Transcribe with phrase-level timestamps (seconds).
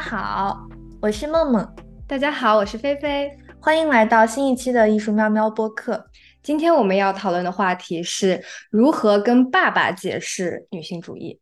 [0.00, 0.68] Hello，大家好，
[1.02, 1.74] 我是梦梦。
[2.08, 3.30] 大家好，我是菲菲。
[3.60, 6.06] 欢迎来到新一期的艺术喵喵播客。
[6.42, 11.38] 今天我们要讨论的话题是如何跟爸爸解释女性主义。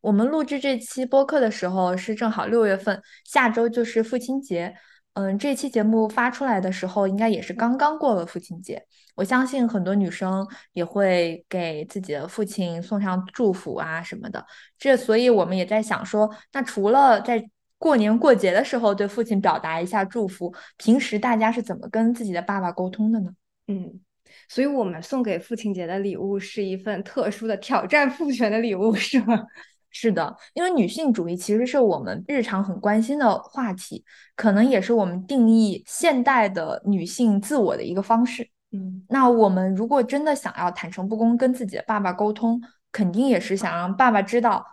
[0.00, 4.74] 我们录制这期播客的时候是正好六月份，下周就是父亲节。
[5.12, 8.82] 嗯，这期节目发出来的时候，应该也是刚刚过了父亲节。
[9.16, 14.46] 我相信很多女生也会给自己的父亲送上祝福啊什么的。
[14.78, 17.44] 这，所以我们也在想说，那除了在
[17.78, 23.30] 过年过节的时候对父亲表达一下祝福，平时大家是怎么跟自己的爸爸沟通的呢？
[23.68, 24.00] 嗯，
[24.48, 29.46] 所以我们送给父亲节的礼物是一份特殊的挑战父权的礼物，是吗？
[29.90, 34.04] 是的，因为女性主义其实是我们日常很关心的话题，
[34.36, 38.50] 可能也是我们定义现代的女性自我的一个方式。
[38.70, 42.60] 嗯，那我们如果真的想要坦诚不公跟自己的爸爸沟通，
[42.92, 44.64] 肯定也是想让爸爸知道。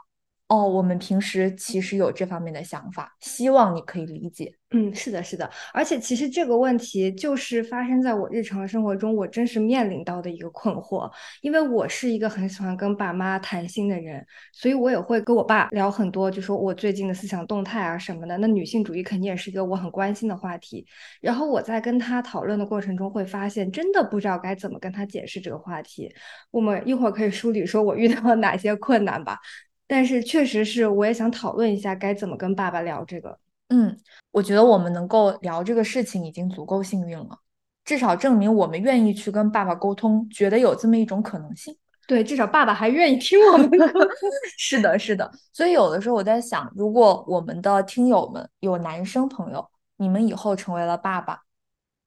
[0.56, 4.54] 哦，我们平时其实有这方面的想法，希望你可以理解。
[4.72, 11.10] 嗯，是的，是的，而且其实这个问题就是发生在我日常生活中，我真实面临到的一个困惑。
[11.42, 18.38] 因为我是一个很喜欢跟爸妈谈心的人，所以我也会跟我爸聊很多，就说我最近的思想动态啊什么的。
[18.38, 20.86] 那女性主义肯定也是一个我很关心的话题。
[21.22, 26.14] 然后我在跟他讨论的过程中，会发现真的不知道该怎么跟他解释这个话题。
[26.52, 29.40] 我们一会儿可以梳理说我遇到了哪些困难吧。
[29.88, 33.38] 但是确实是，我也想讨论一下该怎么跟爸爸聊这个。
[33.70, 33.98] 嗯，
[34.32, 37.40] 我觉得我们能够聊这个事情已经足够幸运了，
[37.84, 41.76] 至少证明我们愿意去跟爸爸沟通，觉得有这么一种可能性。
[42.08, 43.70] 对，至少爸爸还愿意听我们。
[44.58, 45.32] 是的，是的。
[45.52, 51.42] 所以有的时候我在想，如果我们的听友们有男生朋友，你们以后成为了爸爸，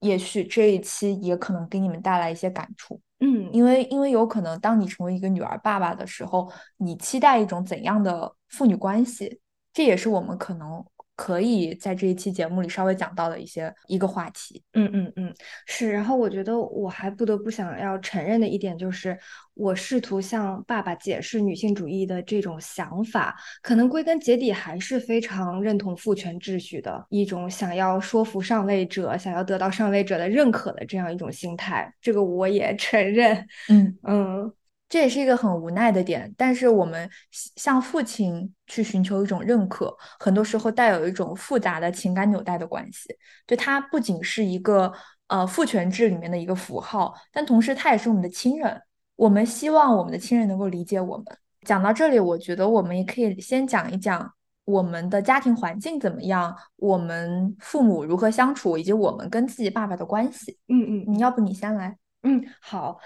[0.01, 3.00] 也许这一期也可能给你们带来一些感触。
[3.21, 9.41] 嗯，因为因为有可能，当你成为一个女儿爸爸的时候，你期待一种怎样的父女关系？
[9.72, 10.84] 这也是我们可能。
[11.19, 15.34] 可以在这一期节目里稍微讲到的一些一个话题，嗯嗯嗯，
[15.67, 15.91] 是。
[15.91, 19.19] 然后我觉得我还不得不想要承认的一点就是，
[19.55, 31.93] 我试图向爸爸解释女性主义的这种想法，可能归根结底还是非常认同父权秩序的一种想要说服上位者、想要得到上位者的认可的这样一种心态。
[32.01, 33.45] 这个我也 承认。
[33.69, 34.53] 嗯嗯。
[34.88, 43.15] 这也是一个很无奈的点，但是我们向父亲去寻求一种认可，很多时候带有一种复杂的情感纽带的关系。
[43.47, 44.91] 就他不仅是一个
[45.27, 48.81] 呃父权制里面的一个符号，但同时他也是我们的亲人。
[49.16, 51.27] 我们希望我们的亲人能够理解我们。
[51.66, 54.32] 讲到这里，我觉得我们也可以先讲一讲
[54.65, 60.56] 我们的家庭环境怎么样，我们父母如何相处，以及我们跟自己爸爸的关系。
[60.69, 61.98] 嗯嗯，你要不你先来？
[62.22, 62.98] 嗯，好。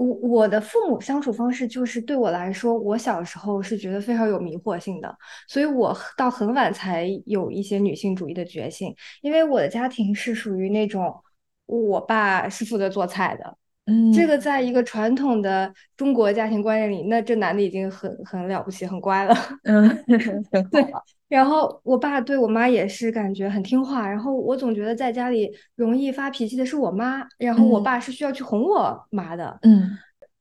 [0.00, 5.14] 我我的父母相处方式就是对我来说，我小时候是觉得非常有迷惑性的，
[5.46, 8.94] 所以我到很晚才有一些女性主义的觉醒。
[9.20, 11.14] 因为我的家庭是属于那种，
[11.66, 19.86] 我爸是负责做菜的，嗯，这个在一个传统的中国家庭观念里，那这男的已经很很了不起、很乖了，嗯，
[20.72, 20.82] 对。
[21.30, 29.56] 然后我爸对我妈也是感觉很听话，然后我总觉得在家里容易发脾气的是我妈，然后我爸是需要去哄我妈的。
[29.62, 29.96] 嗯，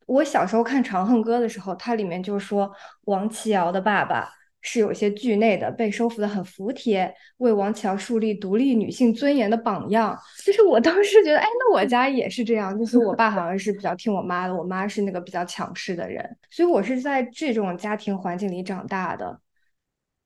[0.08, 2.72] 我小时候看《长恨歌》的时候，它里面就说
[3.04, 4.28] 王琦瑶的爸爸
[4.62, 10.18] 是有些惧内的，被收服的很服帖，为王琦瑶树立独立女性尊严的榜样。
[10.44, 19.40] 就是我当时觉得，哎，那我家也是这样，就是我爸好像是比较听我妈的，我妈是那个比较强势的人，所以我是在这种家庭环境里长大的。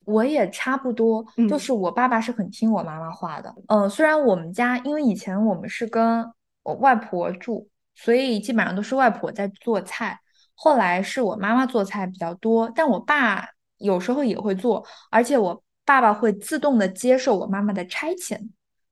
[0.06, 3.54] 我也差不多，就是我爸爸是很听我妈妈话的。
[3.68, 6.26] 嗯，虽然我们家因为以前我们是跟
[6.64, 10.20] 我外婆住，所以基本上都是外婆在做菜。
[10.56, 13.48] 后来是我妈妈做菜比较多，但我爸
[13.78, 18.38] 有时候也会做，而且我爸爸会自动的接受我妈妈的差遣，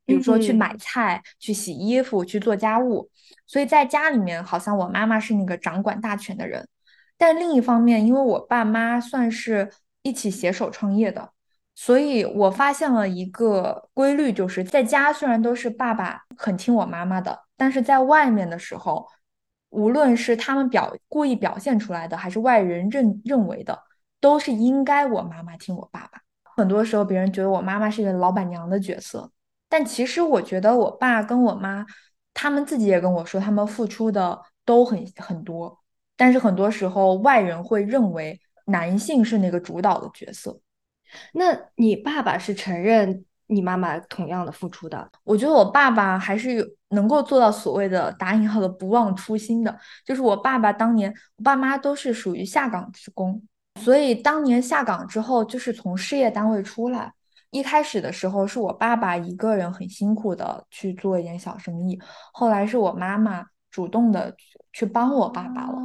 [0.06, 3.10] 比如说去买菜、去洗衣服、去做家务。
[3.46, 6.68] 所以在家里面，好像我妈妈是那个掌管大权的人。
[7.18, 9.70] 但另一方面，因为我爸妈算是。
[10.04, 11.32] 一起携手创业的，
[11.76, 19.08] 所以我发现了一个规律，就是在家虽然都是爸爸很听我妈妈的，但是在外面的时候，
[19.70, 23.80] 无论是他们表故意表现出来的，还是外人认认为的，
[24.20, 26.20] 都是应该我妈妈听我爸爸。
[26.58, 29.32] 很多时候别人觉得我妈妈是一个老板娘的角色，
[29.70, 31.86] 但其实我觉得我爸跟我妈，
[32.34, 35.80] 他们自己也跟我说，他们付出的都很很多，
[36.18, 38.42] 但是很多时候外人会认为。
[38.66, 40.60] 男性是那个主导的角色，
[41.34, 45.10] 那你爸爸是承认你妈妈同样的付出的？
[45.24, 49.78] 我觉得我爸爸还是有能够做到所谓的打引号的不忘初心的。
[50.06, 53.42] 就是我爸爸当年，我爸妈都是属于下岗职工，
[53.82, 57.12] 所以当年下岗之后，就是从事业单位出来，
[57.50, 62.00] 一开始的时候是我爸爸一个人很辛苦的去做一点小生意，
[62.32, 64.34] 后来是我妈妈主动的
[64.72, 65.78] 去帮我爸爸了，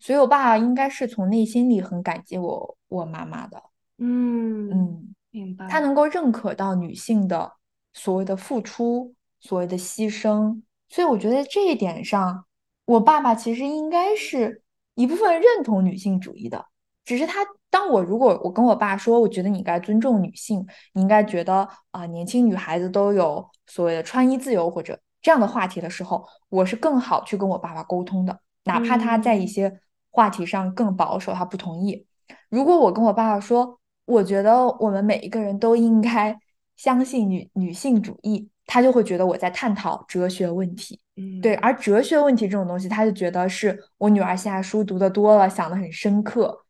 [0.00, 3.62] 所以我爸爸应该是从内心里很感激我我妈妈的。
[3.98, 5.68] 嗯嗯，明白。
[5.68, 7.52] 他能够认可到女性的
[7.92, 12.44] 所谓的付出，所谓的牺牲，所以我觉得这一点上，
[12.84, 14.62] 我爸爸其实应该是
[14.94, 16.66] 一部分认同女性主义的，
[17.04, 17.40] 只是他。
[17.70, 29.80] 当我如果我跟我爸说，我觉得你应该尊重女性，你应该觉得啊，年轻女孩子都有所谓的穿衣自由或者这样的话题的时候，我是更好去跟我爸爸沟通的，哪怕他在一些
[30.10, 32.06] 话题上更保守，他不同意。
[32.50, 36.38] 如果我跟我爸爸说，我觉得我们每一个人都应该
[36.76, 41.00] 相信女女性主义，他就会觉得我在探讨哲学问题。
[41.16, 46.63] 嗯，对，而哲学问题这种东西，他就觉得是我女儿现在书读的多了，想的很深刻。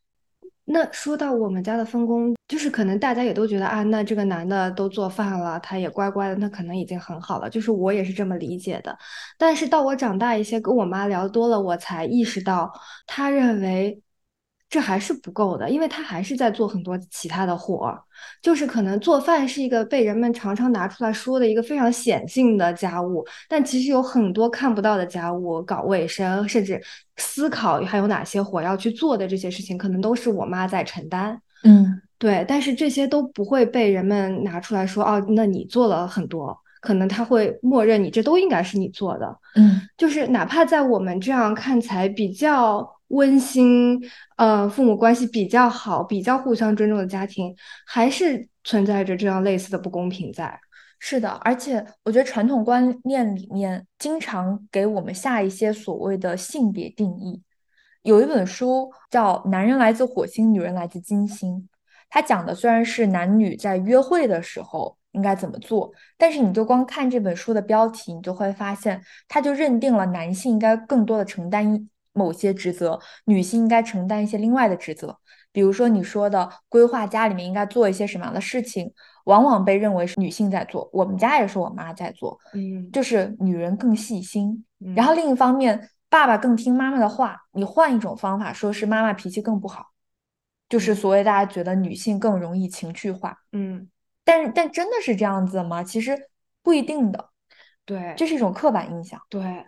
[0.64, 7.50] 那说到我们家的分工，就是可能大家也都觉得啊，那这个男的都做饭了，他也乖乖的，那可能已经很好了。
[7.50, 8.96] 就是我也是这么理解的。
[9.38, 12.72] 但是到我长大一些，跟我妈聊多了，我才意识到，
[13.06, 14.00] 他认为。
[14.75, 17.97] 这还是不够的，因为他还是在做很多其他的活儿，
[18.43, 26.82] 就是可能做饭是一个被人们常常拿出来说的一个非常显性的家务，但其实有很多看不到的家务，搞卫生，甚至
[27.19, 31.41] 思考还有哪些活要去做的这些事情，可能都是我妈在承担。
[31.62, 39.38] 嗯，对，但是这些都不会被人们拿出来说哦，那你做了很多，可能他会默认你这都应该是你做的。
[39.55, 42.93] 嗯，就是哪怕在我们这样看起来比较。
[43.08, 44.00] 温馨，
[44.36, 47.54] 呃，父母关系比较好、比较互相尊重的家庭，
[47.86, 50.58] 还是存在着这样类似的不公平在。
[50.98, 57.42] 是的，而且我觉得传统观念里面经常给我们下一些所谓的性别定义。
[58.02, 61.56] 有一本书叫《男人来自火星，女人来自金星》，
[62.08, 71.88] 它讲的虽然是男女在约会的时候应该怎么做，但是你就光看这本书的标题，你就会发现，它就认定了男性应该更多的承担。
[72.14, 75.19] 某些职责，女性应该承担一些另外的职责，
[75.52, 78.90] 比如说你说的规划家里面应该做一些什么样的事情，
[79.25, 80.88] 往往被认为是女性在做。
[80.93, 84.64] 我们家也是我妈在做，嗯，就是女人更细心。
[84.96, 87.40] 然后另一方面，爸爸更听妈妈的话。
[87.52, 89.87] 你换一种方法说，是妈妈脾气更不好，
[90.69, 93.37] 就是所谓大家觉得女性更容易情绪化。
[93.52, 93.88] 嗯，
[94.25, 95.82] 但是但真的是这样子吗？
[95.82, 96.28] 其实
[96.62, 97.31] 不一定的。
[97.84, 99.20] 对，这是一种刻板印象。
[99.28, 99.64] 对，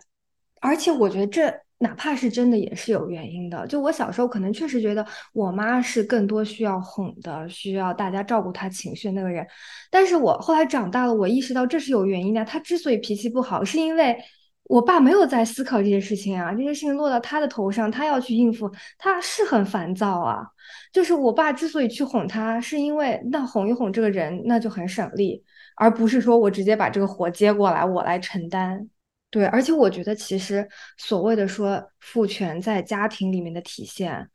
[0.61, 1.66] 而且我觉得这。
[1.79, 3.65] 哪怕是真的，也是有原因的。
[3.67, 9.45] 就我小时候，可能确实觉得我妈是更多需要哄的，需要大家照顾她情绪那个人。
[9.91, 12.43] 但是我后来长大了，我意识到这是有原因的。
[12.45, 14.17] 她之所以脾气不好，是因为
[14.63, 20.45] 我爸没有在思考这些事情啊，这些事情落到他的头上，他要去应付，他是很烦躁啊。
[20.91, 25.43] 就是我爸之所以去哄他，是因为那哄一哄这个人，那就很省力，
[25.75, 28.89] 而不是说我直接把这个活接过来，我来承担。
[29.29, 34.29] 对，而且我觉得，其实所谓的说父权在家庭里面的体现，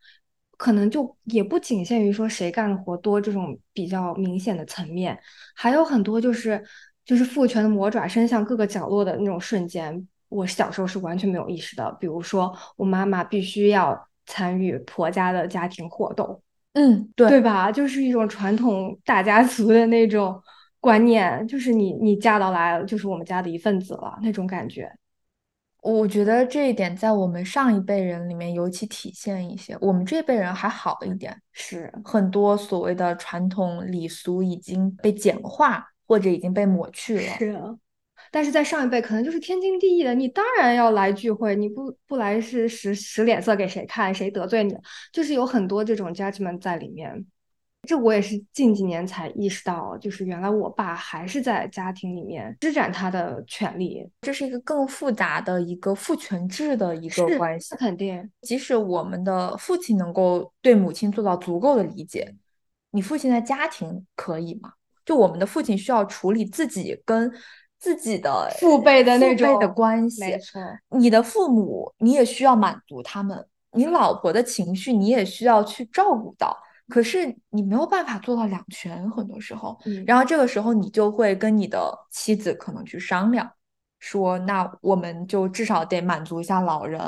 [0.59, 5.19] 可能就也不仅限于说谁干的活多这种比较明显的层面，
[5.57, 6.63] 还有很多就是
[7.07, 10.07] 就是父权的魔爪伸向各个角落的那种瞬间。
[10.29, 16.43] 我小时候是完全没有意识的，比如说我妈妈必须要参与婆家的家庭活动，
[16.75, 17.73] 嗯，对，对吧？
[17.73, 20.41] 就是一种传统大家族的那种。
[20.83, 24.93] 观念就是你，你嫁到来了，就是我们家的一份子了，那种感觉。
[25.81, 37.39] 我觉得这一点在我们上一辈人里面尤其体现一些，我们这辈人还好一点，是很多所谓的传统礼俗已经被简化或者已经被抹去了。
[37.39, 37.77] 是，啊
[38.33, 44.75] 但是在上一辈可能就是天经地义的，你当然要来聚会，你不不来是使使脸色给谁看，谁得罪你，
[45.13, 47.25] 就是有很多这种 judgment 在里面。
[47.89, 57.75] 这我也是近几年才意识到，就是原来我爸还是在家庭里面施展他的权利，这是一个更复杂的一个父权制的一个关系。
[57.75, 62.33] 肯定，即使我们的父亲能够对母亲做到足够的理解，
[62.93, 64.75] 你父亲在家庭可以吗？
[65.05, 67.29] 就我们的父亲需要处理自己跟
[67.81, 70.63] 自己的父辈的那种的关系，没错。
[70.91, 76.57] 你的父母你也需要满足他们，你老婆的情绪你也需要去照顾到。
[76.93, 83.51] 可是你没有办法做到两全，很多时候，然后这个时候你就会跟你的妻子可能去商量，
[83.99, 87.01] 说那我们就至少得满足一下老人。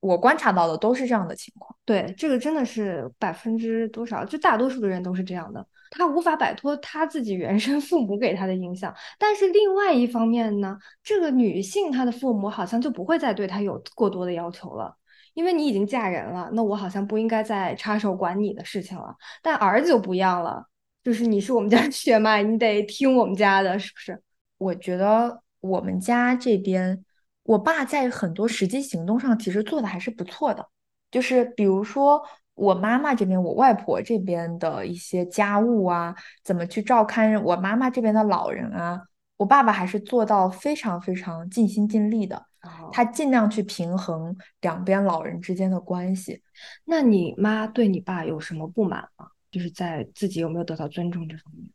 [0.00, 1.76] 我观察到的都是这样的情况。
[1.84, 4.24] 对，这个真的是百分之多少？
[4.24, 5.66] 就大多数的人都是这样的。
[5.90, 14.96] 他无法摆脱他自己原生父母给他的影响，但是另外一方面呢，这个女性她的父母好像就不会再对她有过多的要求了。
[15.34, 19.14] 因为你已经嫁人了，那我好像不应该再插手管你的事情了。
[19.42, 20.64] 但儿子就不一样了，
[21.02, 24.22] 就是你是我们家血脉，你得听我们家的，是不是？
[24.58, 27.04] 我觉得我们家这边，
[27.44, 30.66] 我爸在很多实际行动上其实做的还是不错的，
[31.10, 32.22] 就是比如说
[32.54, 39.00] 我妈妈这边，我外婆这边的一些家务啊，怎么去照看我妈妈这边的老人啊，
[39.38, 42.44] 我爸爸还是做到非常非常尽心尽力的，
[42.92, 46.42] 他尽量去平衡两边老人之间的关系。
[46.84, 49.28] 那你妈对你爸有什么不满吗？
[49.50, 51.70] 就是在自己有没有得到尊重这方面？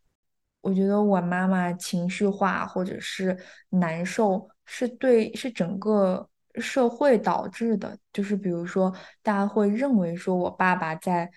[0.62, 3.38] 我觉得我妈妈情绪化或者是
[3.70, 7.98] 难受，是对是整个社会导致的。
[8.12, 11.30] 就是比如说，大家会认为说我爸爸在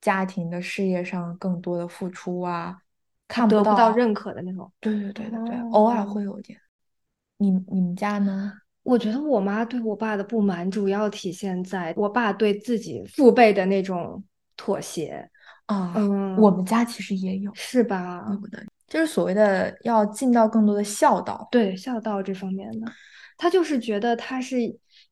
[0.00, 2.78] 家庭的事业上更多的付出啊，
[3.26, 4.70] 看不到认可的那种。
[4.80, 6.60] 对对对对对，偶尔会有点。
[7.38, 8.52] 你你们家呢？
[8.84, 14.22] 我觉得我妈对我爸的不满，主要体现在我爸对自己父辈的那种
[14.56, 15.28] 妥协
[15.66, 15.92] 啊。
[15.96, 18.24] 嗯，我们家其实也有，是吧？
[18.28, 18.60] 对不对？
[18.86, 22.86] 就是所谓的要尽到更多的孝道，对孝道这方面的，
[23.38, 24.58] 他就是觉得他是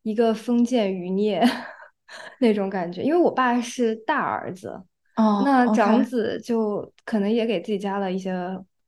[0.02, 1.43] 一个封建余孽
[2.38, 3.02] 那种感觉。
[3.02, 4.69] 因为我爸是大儿子，
[5.17, 8.33] 哦，那长子就可能也给自己加了一些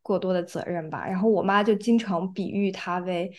[0.03, 1.07] 过多的责任吧。
[1.07, 3.33] 然后我妈就经常比喻他为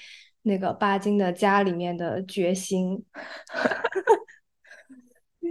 [0.46, 3.04] 那个巴金的家里面的决心。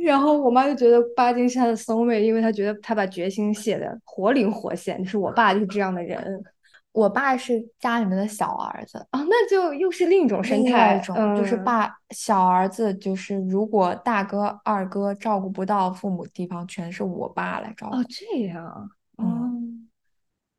[0.04, 5.02] 然后我妈就觉得巴金是他的 soul mate，因为她觉得他把决心写的活灵活现。
[5.02, 6.42] 就是我爸就是这样的人，
[6.92, 17.96] 我爸是家里面的小儿子啊，那就又是另一种生态，一种就是爸小儿子，就是如果大哥二哥照顾不到父母地方，全是我爸来照顾。
[17.96, 19.63] 哦，这样，嗯。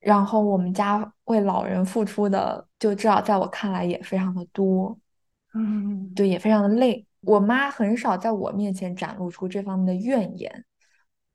[0.05, 4.95] 然后我们家为老人付出的，就至少在我看来也非常的多，
[5.55, 7.03] 嗯，对，也非常的累。
[7.21, 10.63] 我妈很少在我面前展露出这方面的怨言，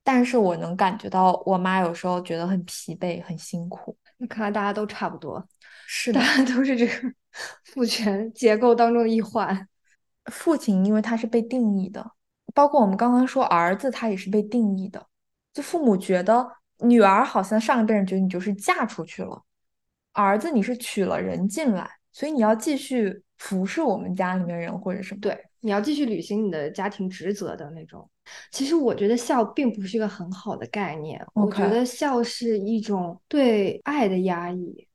[0.05, 3.97] 但是我能感觉到我妈有时候觉得很疲惫、很辛苦。
[4.15, 5.45] 那看来大家都差不多，
[5.85, 6.93] 是的，大家都是这个
[7.65, 9.67] 父权结构当中的一环。
[10.31, 12.09] 父亲因为他是被定义的，
[12.53, 15.05] 包括我们刚刚说儿子，他也是被定义的。
[15.51, 16.49] 就父母觉得
[16.81, 19.41] 女儿好像上一辈人觉得你就是嫁出去了，
[20.13, 25.21] 儿子你是娶了人进来，所以你要继续服侍我们家里面人或者什么。
[25.21, 25.37] 对。
[25.63, 28.09] 你要继续履行你的家庭职责的那种。
[28.51, 31.23] 其实我觉得孝并不是一个很好的概念。
[31.35, 34.87] 我觉得孝是一种对爱的压抑，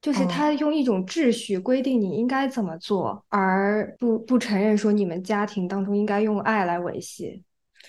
[0.00, 7.42] 就是他用一种秩序规定你应该怎么做，而不不承认说你们家庭当中应该用爱来维系。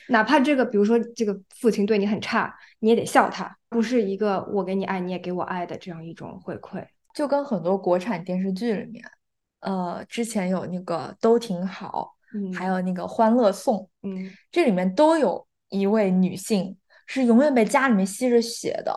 [0.07, 6.86] 哪怕这个，比如说这个父亲对你很差，你也得笑他，不是一个我给你爱你也给我爱的这样一种回馈。
[7.13, 9.03] 就跟很多国产电视剧里面，
[9.62, 12.13] 呃，之前有那个都挺好。
[12.53, 18.94] 还有那个《欢乐颂》，嗯，这里面都有一位女性是永远被家里面吸着血的。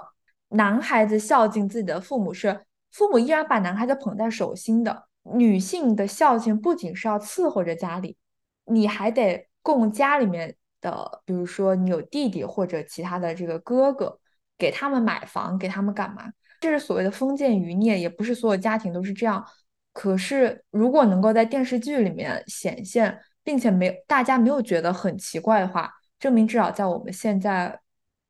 [0.48, 5.04] 男孩子孝敬自己的父母是父母依然把男孩子捧在手心的。
[5.22, 8.16] 女性的孝敬不仅是要伺候着家里，
[8.64, 14.18] 你还得供家里面的，比如说你有弟弟或者其他的这个哥哥，
[14.56, 16.32] 给他们买房，给他们干嘛？
[16.60, 19.44] 这是所谓的封建余孽，也不是所有家庭都是这样。
[19.92, 23.20] 可是如果能够在电视剧里面显现。
[23.44, 27.80] 并且没大家没有觉得很奇怪的话，证明至少在我们现在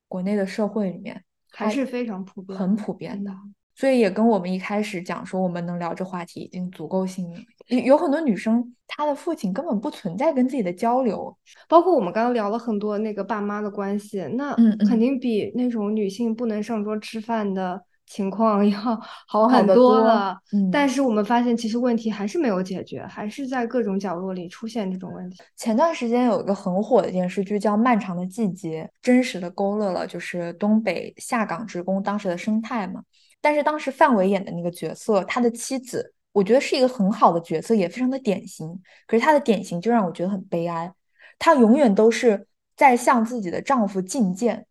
[0.07, 3.33] 国内的社会里面还是非常普遍、很普遍的。
[3.79, 7.85] 所以也跟我们一开始讲说，我们能聊这话题已经足够幸运。
[7.85, 11.35] 有很多女生，她的父亲根本不存在跟自己的交流，
[11.69, 14.53] 包括我们刚刚聊了很多那个爸妈的关系，那
[14.89, 17.83] 肯定比那种女性不能上桌吃饭的。
[18.11, 18.79] 情况 要
[19.27, 20.35] 好很多了，
[20.73, 25.37] 但是我们发现其实问题还是没有解决，还是在各种角落里出现这种问题。
[25.59, 33.03] 前段时间有一个很火的电视剧叫《漫长的季节》，真实的勾勒了就是东北下岗职工当时的生态嘛。
[33.41, 38.81] 但是当时范伟演的那个角色，他的妻子，我觉得是一个很好的角色，也非常的典型。
[39.07, 40.93] 可是他的典型就让我觉得很悲哀，
[41.39, 44.67] 他永远都是在向自己的丈夫进谏。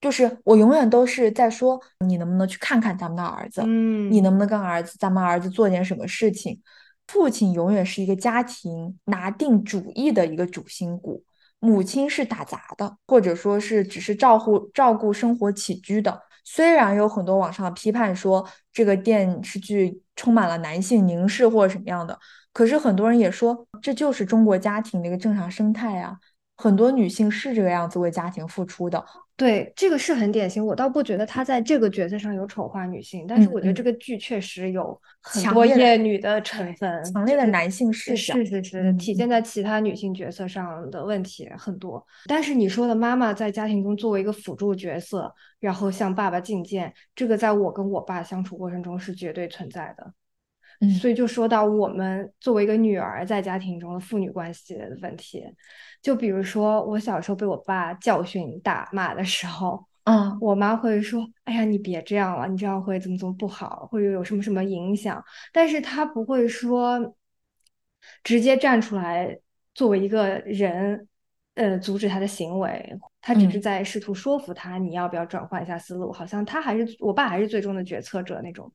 [0.00, 3.62] 就是我永远都是在说，你能不能去看看咱们的儿子？
[3.64, 6.60] 嗯，你能不能跟儿子，咱们儿子做点什么事情？
[7.08, 11.24] 父亲永远是一个家庭拿定主意的一个主心骨，
[11.58, 16.20] 母亲是打杂的，或者说是只是照顾照顾生活起居的。
[16.48, 22.16] 虽然有很多网上批判说这个电视剧充满了男性凝视或者什么样的，
[22.52, 26.16] 可是很多人也说这就是中国家庭的一个正常生态啊。
[26.56, 29.04] 很多女性是这个样子为家庭付出的。
[29.36, 30.64] 对，这个是很典型。
[30.64, 42.02] 我倒不觉得他在这个角色上有丑化女性，但是我觉得这个剧确实有很多厌女的成分，强烈的男性视角，是是是，体现在其他女性角色上的问题很多。
[42.26, 50.14] 但是你说的妈妈在家庭中作为一个辅助角色，然后向爸爸进谏，这个在我跟我爸相处过程中是绝对存在的。
[51.00, 55.44] 所以就说到我们作为一个女儿在家庭中的父女关系的问题，
[56.02, 67.16] 就比如说我小时候被我爸教训打骂的时候， 嗯，我妈会说：“哎呀，你别这样了，你这样会怎么怎么不好，会有什么什么影响。”但是她不会说
[68.22, 69.36] 直接站出来
[69.74, 71.08] 作为一个人，
[71.54, 76.12] 呃，阻止他的行为，他只是在试图说服他，你要不要转换一下思路？
[76.12, 78.70] 好像他还是我爸还是最终的决策者那种。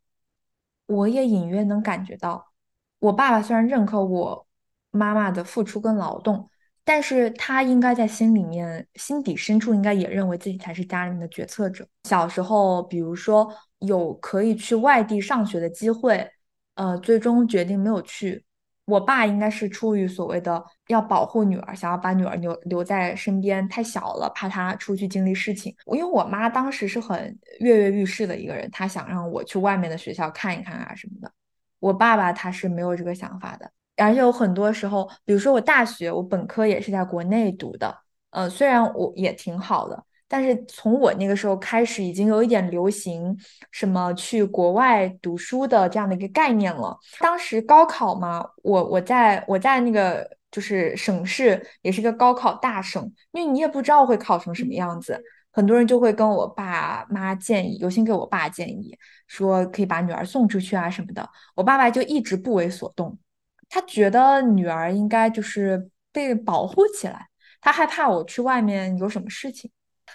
[0.91, 2.51] 我也隐约能感觉到，
[2.99, 4.45] 我爸爸虽然认可我
[4.91, 6.49] 妈妈的付出跟劳动，
[6.83, 11.87] 但是他应该在心里面、心底深处应该也认为自己才是家里面的决策者。
[12.03, 16.29] 小时候，比如说有可以去外地上学的机会，
[16.75, 18.43] 呃，最终决定没有去。
[18.85, 25.73] 我爸应该是出于所谓的要保护女儿，想要把女儿留留在身边，太小了，怕她出去经历事情。
[25.93, 31.31] 因为我妈当时是很跃跃欲试的一个人，她想让我去外面的学校看一看啊什么的。
[31.79, 37.95] 我爸爸他是没有这个想法的，而且有很多时候，比如说我大学，我本科也是在国内读的，
[38.29, 40.03] 呃，虽然我也挺好的。
[40.31, 43.37] 但是从我那个时候开始，已经有一点流行
[43.69, 46.97] 什么去国外读书的这样的一个概念了。
[47.19, 55.21] 当时高考嘛，我我在我在那个就是省市，也是个高考大省，因为你也不知道会考成什么样子，
[55.51, 58.97] 很多人就会跟我爸妈建议，尤其给我爸建议，
[59.27, 61.29] 说可以把女儿送出去啊什么的。
[61.55, 63.19] 我爸爸就一直不为所动，
[63.67, 67.27] 他觉得女儿应该就是被保护起来，
[67.59, 69.69] 他害怕我去外面有什么事情。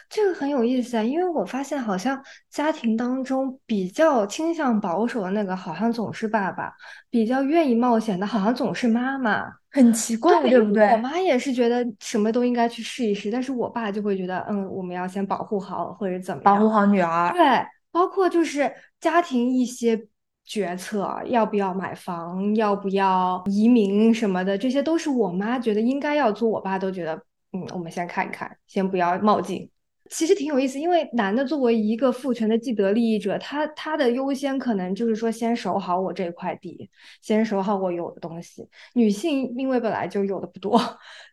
[0.09, 6.71] 这个很有意思啊，因为我发现好像家庭当中比较倾向保守的那个，好像总是爸爸；
[7.11, 9.53] 比较愿意冒险的，好像总是妈妈。
[9.71, 10.89] 很奇怪，对不对？
[10.93, 17.31] 我妈也是觉得什么都应该去试一试，但是我爸就会觉得，嗯，我们要先保护好或者怎么样，保护好女儿。
[17.33, 20.01] 对，包括就是家庭一些
[20.47, 27.15] 决策，要不要买房，要不要移民什么的，这些都是我妈觉得应该要做，我爸都觉得，
[27.53, 29.71] 嗯，我们先看一看，先不要冒进。
[30.11, 36.91] 其实挺有意思，因为男的作为一个父权的既得利益者，他他的优先可能就是说先守好我这块地，
[37.23, 38.69] 先守好我有的东西。
[38.95, 40.81] 女性因为本来就有的不多，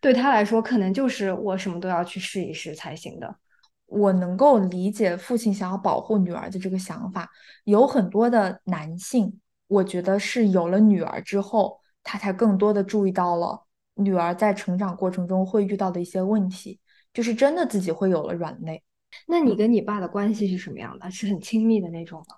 [0.01, 3.35] 对他来说可能就是我什么都要去试一试才行的。
[3.85, 7.29] 我能够理解父亲想要保护女儿的这个想法。
[7.65, 16.79] 有很多的男性，我觉得是有了女儿之后，他才更多的注意到了女儿在成长过程中会遇到的一些问题。
[17.13, 18.83] 就是真的自己会有了软肋。
[19.27, 21.11] 那你跟你爸的关系是什么样的？
[21.11, 22.35] 是很亲密的那种吗？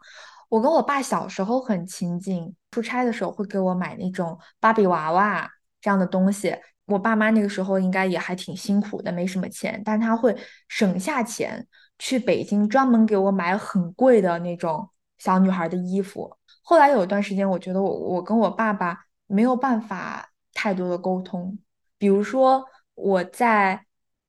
[0.50, 6.54] 我跟我爸小时候很亲近，出差的时候会给我买那种芭比娃娃这样的东西。
[6.86, 10.36] 我爸妈那个时候应该也还挺辛苦的，没什么钱，但他会
[10.68, 11.66] 省下钱
[11.98, 16.38] 去北京专门给我买很贵的那种小女孩的衣服。
[16.62, 21.58] 后来有一段时间，我觉得我我跟我爸爸没有办法太多的沟通，
[21.98, 23.86] 比如说我在。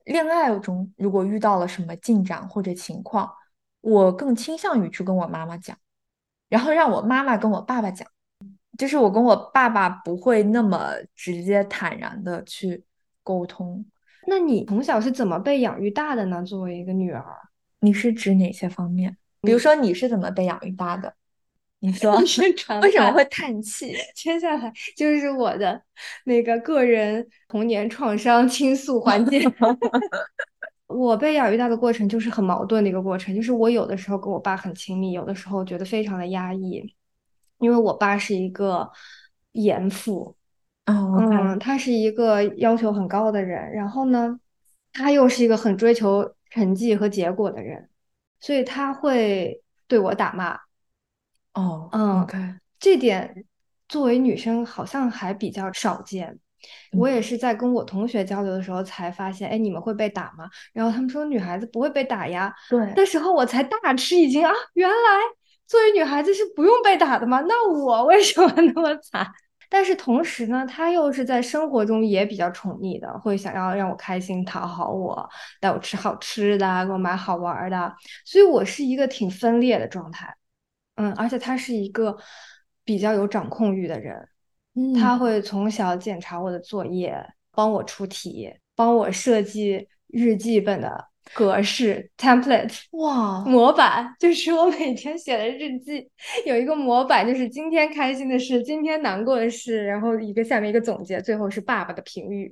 [0.07, 3.31] 恋爱中，如果遇到了什么进展或者情况，
[3.81, 5.77] 我更倾向于去跟我妈妈讲，
[6.49, 8.09] 然后让我妈妈跟我爸爸讲，
[8.79, 12.85] 就是我跟我爸爸不会那么直接坦然的去
[13.25, 13.85] 沟通。
[14.29, 16.41] 那你从小是怎么被养育大的呢？
[16.45, 17.25] 作为一个女儿，
[17.81, 19.17] 你是指哪些方面？
[19.41, 21.13] 比如说你是怎么被养育大的？
[21.87, 22.17] 你说
[22.83, 23.95] 为什么会叹气？
[24.13, 25.81] 接下来就是我的
[26.25, 29.41] 那个个人童年创伤倾诉环节。
[30.89, 36.83] 我被养育大的过程就是很矛盾的一个过程，就是我有的时候跟我爸很亲密，有的时候觉得非常的压抑，
[37.59, 38.91] 因为我爸是一个
[39.53, 40.37] 严父，
[40.87, 44.41] 嗯，他是一个要求很高的人，然后呢，
[44.93, 47.89] 他又是一个很追求成绩和结果的人，
[48.41, 50.66] 所以他会对我打骂。
[51.57, 52.37] 哦，嗯，OK，
[52.79, 53.45] 这点
[53.89, 56.39] 作为女生好像还比较少见。
[56.93, 60.49] 我也是在跟我同学交流的时候才发现，哎，你们会被打吗？
[60.73, 62.53] 然后他们说女孩子不会被打呀。
[62.69, 64.97] 对，那时候我才大吃一惊啊，原来
[65.67, 67.41] 作为女孩子是不用被打的吗？
[67.49, 69.27] 那我为什么那么惨？
[69.71, 75.29] 但是同时呢，他又是在生活中也比较宠溺的，会想要让我开心、讨好我，
[75.61, 80.35] 带我吃好吃的，给我买好玩的，所以我是一个挺分裂的状态。
[80.97, 82.17] 嗯，而且他是一个
[82.85, 84.29] 比较有掌控欲的人，
[84.99, 96.09] 他会从小检查我的作业，帮我出题，帮我设计日记本的格式 template 哇模板，就是我每天写的日记
[96.45, 102.51] 有一个模板，就是今天开心的事，今天难过的事，然后一个下面一个总结，最后是爸爸的评语。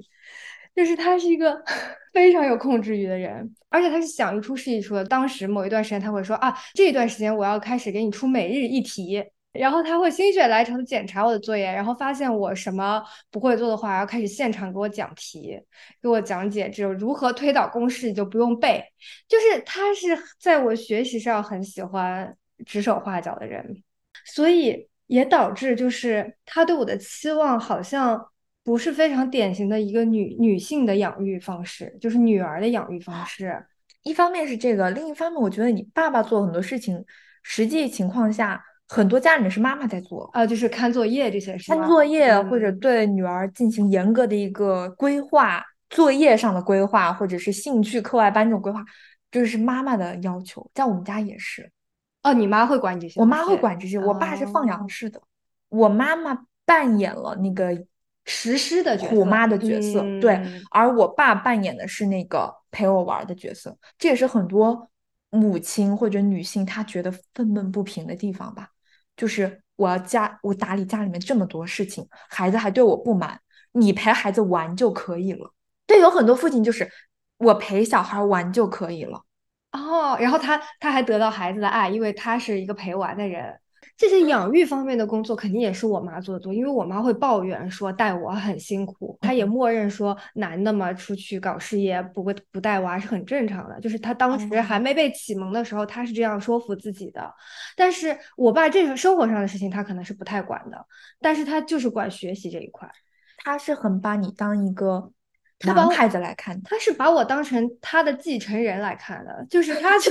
[0.75, 1.63] 就是他是一个
[2.13, 5.05] 非常有控制欲的人，而且他是想一出是一出的。
[5.05, 9.25] 当时某一段时间他会说啊，这一段时间我要开始给你出每日一题。
[9.53, 15.57] 然后他会心血来潮的检查我的作业，然后发现我什么不会做的话，要开始现场给我讲题，
[16.03, 18.85] 给我讲解这种如何推导公式，你就不用背。
[19.29, 20.09] 就是他是
[20.41, 23.81] 在我学习上很喜欢指手画脚的人，
[24.27, 28.29] 所以也导致就是他对我的期望好像
[28.65, 33.65] 不是非常典型的一个女女性的养育方式，就是女儿的养育方式。
[34.03, 37.05] 一方面是这个，另一方面我觉得你爸爸做很多事情，
[37.43, 38.65] 实际情况下。
[38.87, 48.85] 很多家里面是妈妈在做啊，就是看作业这些事，看作业或者对女儿进行严格的一个规划，作业上的规划或者是兴趣课外班这种规划，
[49.31, 50.71] 这是妈妈的要求。
[50.75, 51.73] 在我们家也是。
[52.23, 53.19] 哦，你妈会管这些？
[53.19, 55.21] 我妈会管这些，我爸是放养式的。
[55.71, 57.73] 我妈妈扮演了那个
[58.25, 63.77] 实施的虎妈的角色，对，而我爸扮演的是那个陪我玩的角色。
[63.99, 64.89] 这也是很多
[65.31, 68.69] 母亲或者女性她觉得愤懑不平的地方吧。
[69.17, 73.39] 就是我要家，我打理家里面这么多事情，孩子还对我不满，
[73.73, 75.53] 你陪孩子玩就可以了。
[75.87, 76.91] 对，有很多父亲就是
[77.37, 79.23] 我陪小孩玩就可以了。
[79.73, 83.59] 哦，然后他他还得到孩子的爱，因为他是一个陪玩的人。
[83.97, 97.33] 这些养育方面的工作肯定也是我妈做的多，因为我妈会抱怨说带我很辛苦，她也默认说男的嘛出去搞事业不会不带娃是很正常的，就是她当时还没被启蒙的时候，她是这样说服自己的。
[97.77, 100.87] 但是我爸这个生活上的事情他可能是不太管的，
[101.21, 102.91] 但是他就是管学习这一块，
[103.45, 105.13] 他是很把你当一个
[105.61, 109.91] 男孩子来看，他是把我当成他的继承人来看的，就是他。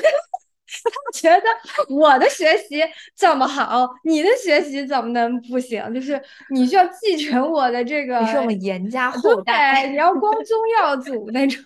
[0.83, 2.81] 他 觉得我的学习
[3.15, 5.93] 这么好，你的学习怎么能不行？
[5.93, 11.61] 就是你需要继承我的这个，你是我们严家后代， 你要光宗耀祖那种。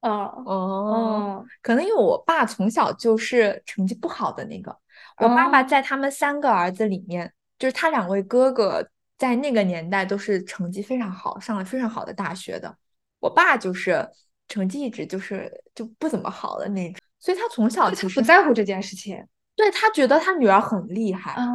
[0.00, 4.76] 哦哦，可能因为我爸从小就是成绩不好的那个，
[5.18, 12.76] 我爸爸在他们三个儿子里面，就是他两位哥哥在那个年代都是成绩非常好，上了非常好的大学的。
[13.18, 14.06] 我爸就是
[14.46, 17.00] 成绩一直就是就不怎么好的那种。
[17.24, 19.24] 所以他从小其实不在乎这件事情，
[19.56, 21.48] 对他觉得他女儿很厉害啊。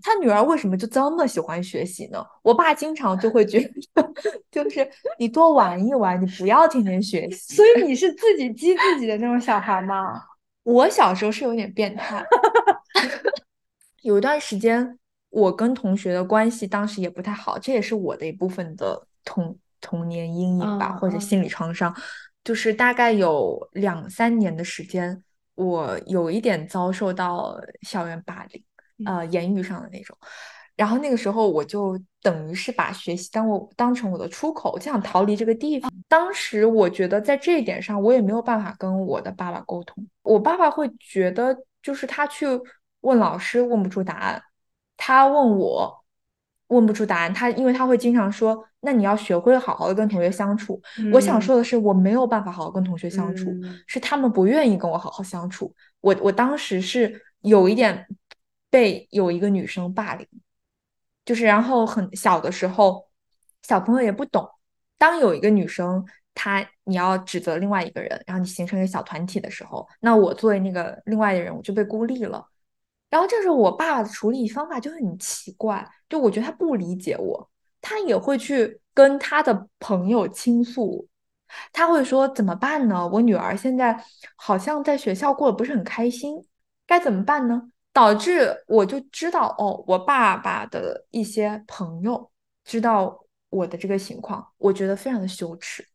[0.00, 2.24] 他女儿为什么就这么喜欢学习呢？
[2.42, 3.58] 我爸经常就会觉
[3.92, 4.12] 得，
[4.52, 7.56] 就是你多玩一玩，你不要天天学 习。
[7.56, 10.22] 所以你是自己激自己的那种小孩吗？
[10.62, 12.24] 我小时候是有点变态，
[14.02, 14.96] 有一段时间
[15.30, 21.92] 我跟同学的关系当时也不太好，这也是我的一部分的童童年阴影吧，或者心理创伤。
[22.44, 28.62] 就是大概有两三年的时间，我有一点遭受到校园霸凌，
[29.06, 30.16] 呃，言语上的那种。
[30.76, 35.90] 然后那个时候，我就等于是把学习当我当成我的出口，就想逃离这个地方。
[36.06, 40.06] 当时我觉得在这一点上，我也没有办法跟我的爸爸沟通。
[40.22, 42.46] 我爸爸会觉得，就是他去
[43.00, 44.42] 问老师问不出答案，
[44.96, 46.04] 他问我。
[46.68, 50.80] 问不出答案，他因为他会经常说：“那你要学会好好的跟同学相处。”
[51.12, 53.50] 我想说的是，我没有办法好好跟同学相处，
[53.86, 55.74] 是他们不愿意跟我好好相处。
[56.00, 58.06] 我我当时是有一点
[58.70, 60.26] 被有一个女生霸凌，
[61.24, 63.08] 就是然后很小的时候，
[63.62, 64.48] 小朋友也不懂，
[64.98, 72.46] 当有一个女生她你要指责另外一个人，然后你形成一个小团体的时候，那我作为那个另外的人，我就被孤立了。
[73.10, 77.48] 然后这时候我爸爸的处理方法就很奇怪，就我觉得他不理解我，
[77.84, 81.06] 他也会去跟他的朋友倾诉，
[81.70, 83.06] 他会说怎么办呢？
[83.06, 84.02] 我女儿现在
[84.36, 86.42] 好像在学校过得不是很开心，
[86.86, 87.70] 该怎么办呢？
[87.92, 92.30] 导致我就知道哦，我爸爸的一些朋友
[92.64, 95.86] 知道我的这个情况，我觉得非常的羞耻，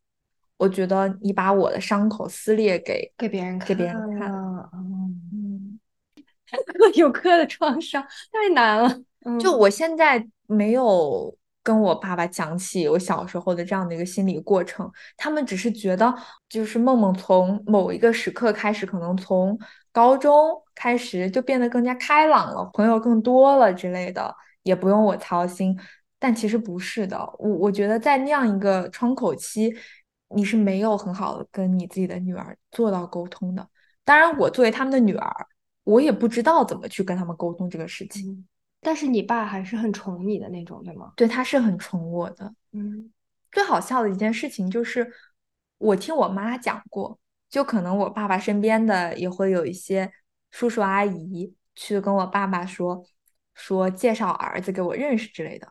[0.56, 4.32] 我觉得你把我的伤口撕裂给给别人看，给别人看，
[4.72, 5.80] 嗯。
[6.96, 9.00] 有课的创伤太难了。
[9.38, 16.14] 就我现在没有跟我爸爸讲起我小时候的这样的一个心理过程，他们只是觉得，
[16.48, 19.58] 就是梦梦从某一个时刻开始，可能从
[19.92, 20.34] 高中
[20.74, 25.78] 开始就变得更加开朗了，朋友更多了之类的，也不用我操心。
[26.18, 29.74] 但其实不是的，我我觉得在那样一个窗口期，
[30.34, 33.66] 你是没有很好的跟你自己的女儿做到沟通的。
[34.04, 35.46] 当然，我作为他们的女儿。
[35.82, 38.46] 我也不知道怎么去跟他们沟通这个事情，
[38.80, 41.12] 但是你爸还是很宠你的那种，对吗？
[41.16, 42.54] 对，他是很宠我的。
[42.72, 43.12] 嗯，
[43.52, 45.12] 最好笑的一件事情就是，
[45.78, 50.10] 我听我妈讲过，就可能我爸爸身边的也会有一些
[50.50, 53.04] 叔叔阿姨去跟我爸爸说
[53.54, 55.68] 说介绍儿子给我认识之类的。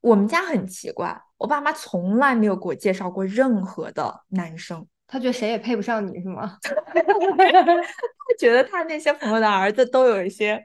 [0.00, 6.56] 我们家很奇怪，我爸妈从来没有给我介绍过任何的男生，他觉得谁也配不上你是吗？
[6.62, 10.64] 他觉得他那些朋友的儿子都有一些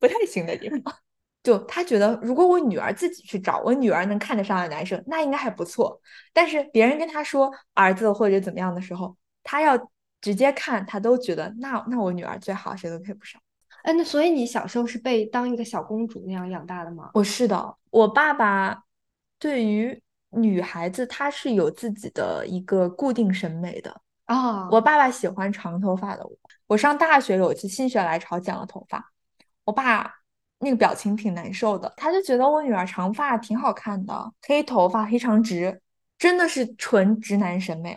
[0.00, 0.94] 不太行的地方，
[1.42, 6.00] 就他觉得如果我女儿自己去找我女儿能看得上的男生，那应该还不错。
[6.32, 9.76] 但是别人跟他说儿子或者怎么样的时候，他要
[10.20, 13.40] 直接看，他都觉得那那我女儿最好，谁都配不上。
[13.82, 17.10] 哎，那所以你小时候是被当一个小公主那样养大的吗？
[17.14, 18.84] 我是的，我爸爸
[19.40, 20.00] 对于
[20.30, 24.68] 女孩子他是有自己的一个固定审美的啊。
[24.70, 26.30] 我爸爸喜欢长头发的我。
[26.68, 29.10] 我上大学有一次心血来潮剪了头发，
[29.64, 30.14] 我爸
[30.62, 35.82] 那个表情挺难受的，他就觉得我女儿长发挺好看的，黑头发黑长直，
[36.16, 37.94] 真的是纯直男审美。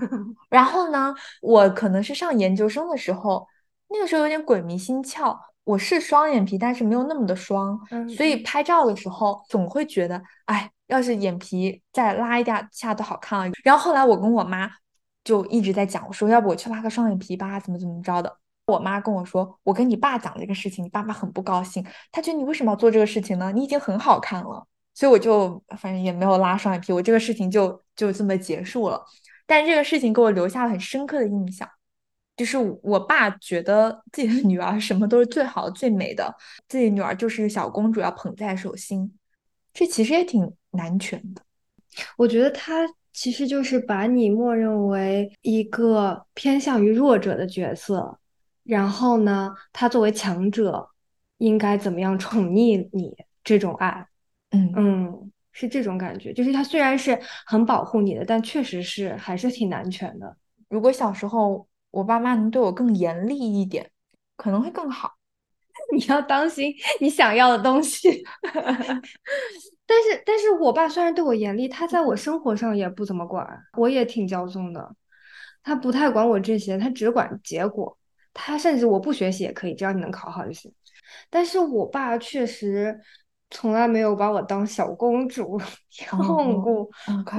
[0.48, 3.46] 然后呢，我可能是上研究生的时候。
[3.88, 7.78] 那个时候有点鬼迷心窍，我是双眼皮，但是没有那么的双，
[8.16, 13.52] 所以拍照的时候总会觉得，哎，要是眼皮再拉一点下都好看了。
[13.62, 14.68] 然后后来我跟我妈
[15.22, 18.36] 就一直在讲，我说要不我去拉个双眼皮吧，怎么怎么着的。
[18.66, 23.52] 我妈跟我说，我跟你爸讲这个事情，你爸爸很不高兴，他觉得你为什么要做这个事情呢？
[23.52, 29.04] 你已经很好看了，所以我就反正也没有拉双眼皮，我这个事情就就这么结束了。
[29.46, 31.68] 但这个事情给我留下了很深刻的印象。
[32.36, 36.34] 就是我爸觉得自己的女儿什么都是最好、最美的，
[36.66, 39.16] 自己女儿就是小公主，要捧在手心，
[39.72, 41.42] 这其实也挺男权的。
[42.16, 48.18] 我觉得他其实就是把你默认为一个偏向于弱者的角色，
[48.64, 50.88] 然后呢，他作为强者
[51.38, 53.16] 应该怎么样宠溺你？
[53.44, 54.06] 这种爱，
[54.50, 56.32] 嗯嗯，是这种感觉。
[56.32, 60.36] 就是他虽然是很保护你的，但确实是还是挺男权的。
[60.68, 61.66] 如果小时候。
[61.94, 63.88] 我爸妈能对我更严厉一点，
[64.36, 65.12] 可能会更好。
[65.94, 68.20] 你要当心你想要的东西。
[68.42, 73.46] 但是，但是我爸虽然对我严厉，他在我生活上也不怎么管，
[73.78, 74.96] 我也挺骄纵的。
[75.62, 77.96] 他不太管我这些，他只管结果。
[78.34, 80.70] 他甚至我不学习也可以，只要你能考好就行。
[81.30, 83.00] 但是我爸确实
[83.50, 85.58] 从来没有把我当小公主
[86.12, 86.86] 用过，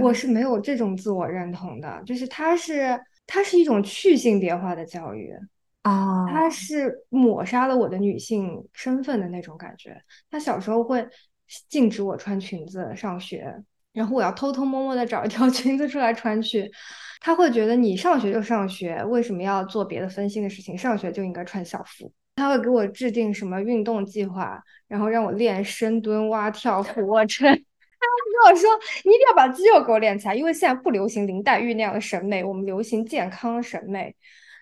[0.01, 2.01] 我是没有这种自我认同的。
[2.05, 2.99] 就是他是。
[3.27, 5.33] 他是一种去性别化的教育
[5.81, 9.99] 啊，他是抹杀了我的女性身份的那种感觉。
[10.29, 11.03] 他小时候会
[11.67, 13.51] 禁止我穿裙子上学，
[13.93, 16.71] 然后我要偷偷摸摸的找一条 裙子出来穿去。
[17.19, 20.77] 他会觉得你上学就上学，为什么要做别的分心的事情？
[20.77, 22.11] 上学就应该穿校服。
[22.35, 27.47] 他会给我制定什么运动计划，然后让我练深蹲、蛙跳、俯卧撑。
[27.47, 28.69] 他跟我说，
[29.05, 34.13] 你一定要把肌肉给我练起来，因为现在不流行林黛玉那样的审美，我们流行健康审美。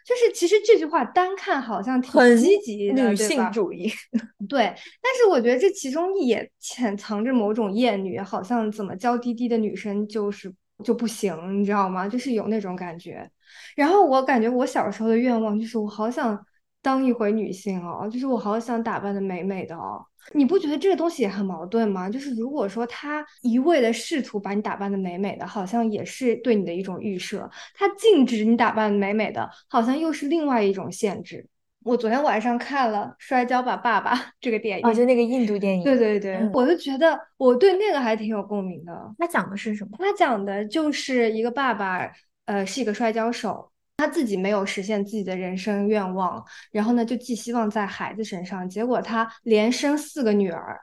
[0.06, 3.90] 就是其实这句话单看好像挺积极的，女性主义。
[4.50, 4.66] 对，
[5.02, 12.08] 但是我觉得这其中也潜藏着某种厌女，好像怎么娇滴滴的女生就是就不行，你知道吗？
[12.08, 13.30] 就是有那种感觉。
[13.76, 16.40] 然后我感觉我小时候的愿望就是我好想
[16.82, 20.04] 当一回女性哦，就是我好想打扮的美美的哦。
[20.34, 22.10] 你不觉得这个东西也很矛盾吗？
[22.10, 27.42] 就是如果说他一味的试图把你打扮的美美的，好像也是对你的一种预设；
[27.76, 31.46] 他禁止你打扮美美的，好像又是另外一种限制。
[31.84, 35.84] 我昨天晚上看了《摔跤吧，爸爸》 这个电影，就那个印度电影。
[35.84, 38.94] 对对对，我就觉得我对那个还挺有共鸣的。
[39.18, 39.98] 他讲的是什么？
[40.00, 42.10] 他讲的就是一个爸爸，
[42.46, 43.70] 呃，是一个摔跤手。
[43.98, 48.68] 他自己没有实现自己的人生愿望，然后呢，就寄希望在孩子身上。
[48.68, 50.78] 结果他连生四个女儿，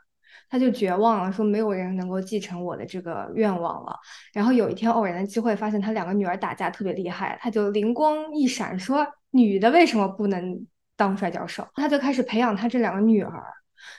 [0.48, 3.98] 他就绝望了，说没有人能够继承我的这个愿望了。
[4.32, 10.64] 然后有一天偶然的机会，发现他两个女儿打架特别厉害，他就灵光一闪，说女的为什么不能
[11.00, 11.66] 当摔跤手？
[11.74, 13.42] 他就开始培养他这两个女儿。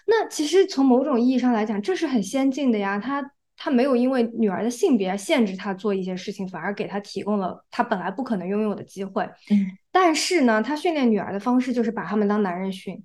[0.05, 2.99] 那其实从某种意义上来讲，这是很先进的呀。
[2.99, 3.31] 他。
[3.63, 9.23] 他没有因为女儿的性别限制他做一些事情，反而给他提供了他本来不可能拥有的机会。
[9.51, 13.03] 嗯，但是呢，他训练女儿的方式就是把他们当男人训。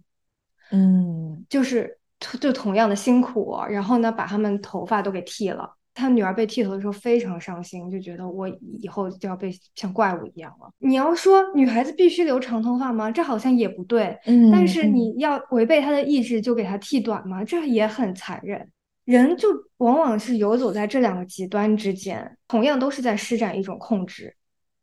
[0.71, 1.99] 嗯，就是
[2.41, 5.77] 就同样的辛苦，然后呢，把他们头发都给剃了。
[5.97, 10.71] 他女儿被剃头的时候非常伤心，就觉得我以后就要被像怪物一样了。
[10.79, 13.11] 你要说女孩子必须留长头发吗？
[13.11, 14.17] 这好像也不对。
[14.27, 17.43] 嗯，但是你要违背她的意志就给她剃短吗？
[17.43, 18.71] 这也很残忍。
[19.07, 24.37] 人就往往是游走在这两个极端之间，同样都是在施展一种控制。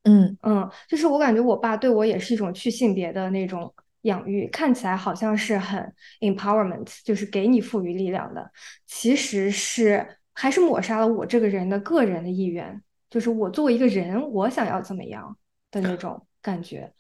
[0.04, 8.50] 嗯嗯，就是我感觉我爸对我也是一种去性别的那种养育，看起来好像是很 empowerment，就是给你赋予力量的，
[8.86, 15.38] 其实是还是抹杀了我这个人的个人的意愿，就是我作为一个人，我想要怎么样
[15.72, 16.26] 的那种。
[16.42, 16.94] 感觉。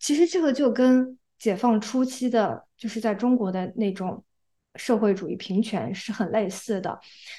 [0.00, 4.24] 其实这个就跟解放初期的，就是在中国的那种。
[4.74, 6.96] 社会主义平权是很类似的，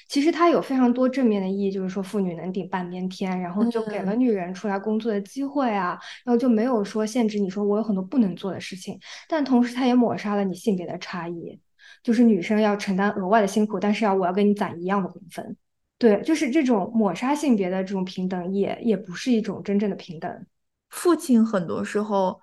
[0.09, 11.57] 其实它有非常多正面的意义，就是说妇女能顶半边天，然后就给了女人出来工作的机会啊，然后就没有说限制你说我有很多不能做的事情，但同时它也抹杀了你性别的差异，
[12.03, 15.55] 就是女生要承担额外的辛苦，但是要我要跟你攒一样的工分，
[15.97, 20.45] 对，就是这种抹杀性别的这种平等，也也不是一种真正的平等。
[20.89, 22.39] 父亲很多时候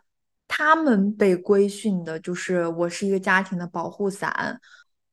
[0.47, 4.61] 他们被规训的就是我是一个家庭的保护伞。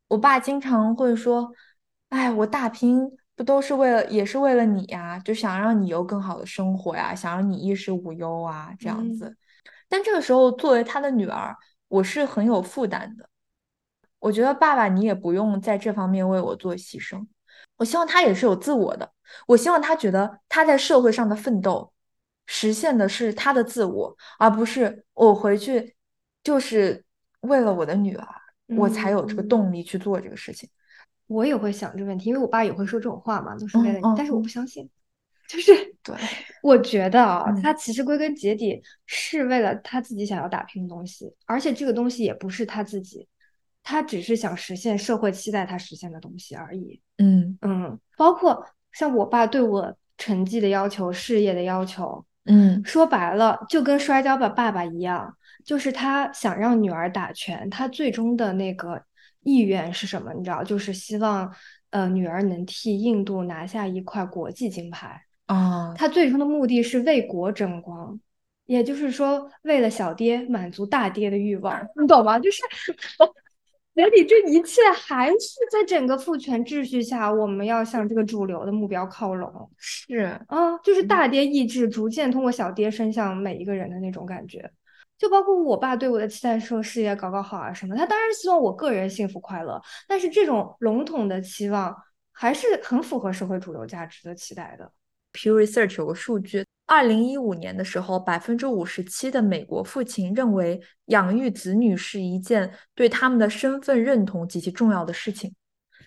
[0.07, 1.51] 我爸经常会说
[2.09, 3.01] ：“哎，我打拼
[3.35, 9.35] 不都是为了，也是为了你呀，就想让你有更好的生活呀，想让你衣食无忧啊，这样子。”
[9.89, 11.55] 但这个时候，作为他的女儿，
[11.87, 13.27] 我是很有负担的。
[14.23, 17.25] 我觉得爸爸，你也不用在这方面为我做牺牲。
[17.75, 19.11] 我希望他也是有自我的。
[19.47, 21.91] 我希望他觉得他在社会上的奋斗，
[22.45, 25.93] 实现的是他的自我，而不是我回去
[26.41, 27.03] 就是
[27.41, 28.25] 为了我的女儿。
[28.77, 30.69] 我才有这个动力去做这个事情。
[31.27, 34.03] 我也会想这个问题，因为我爸也会说这种话嘛，都是为了你。
[34.15, 34.89] 但是我不相信，
[35.47, 36.15] 就是对，
[36.63, 43.27] 我觉得啊，他其实归根结底是为了他自己想要打拼的东西，而且这个东西也不是他自己，
[43.83, 47.01] 他只是想实现社会期待他实现的东西而已。
[47.17, 55.35] 嗯嗯，包括像我爸对我成绩的要求、事业的要求，嗯，说白了就跟摔跤吧爸爸一样。
[55.65, 59.01] 就是他想让女儿打拳，他最终的那个
[59.43, 60.33] 意愿是什么？
[60.33, 61.49] 你知道，就是希望
[61.91, 65.93] 呃女儿能替印度拿下一块国际金牌啊。
[65.95, 68.19] 他最终的目的是为国争光，
[68.65, 72.37] 也就是说，为了小爹满足大爹的欲望， 你懂吗？
[72.37, 72.61] 就是
[73.95, 79.69] 眼里这一切还是在整个父权秩序下，我们要向这个主流的目标靠拢。
[79.77, 84.69] 是啊，就是大爹意志逐渐通过小爹伸向每一个人的那种感觉。
[85.15, 91.95] 就包括我爸对我的期待，说事业搞搞好啊什么，他当然希望我个人幸福快乐，但是这种笼统的期望
[92.31, 94.91] 还是很符合社会主流价值的期待的。
[95.33, 105.51] Pew Research 有个数据，二零一五年的时候，百分之五十七的美国父亲认为养育子女是一件对他们的身份认同极其重要的事情。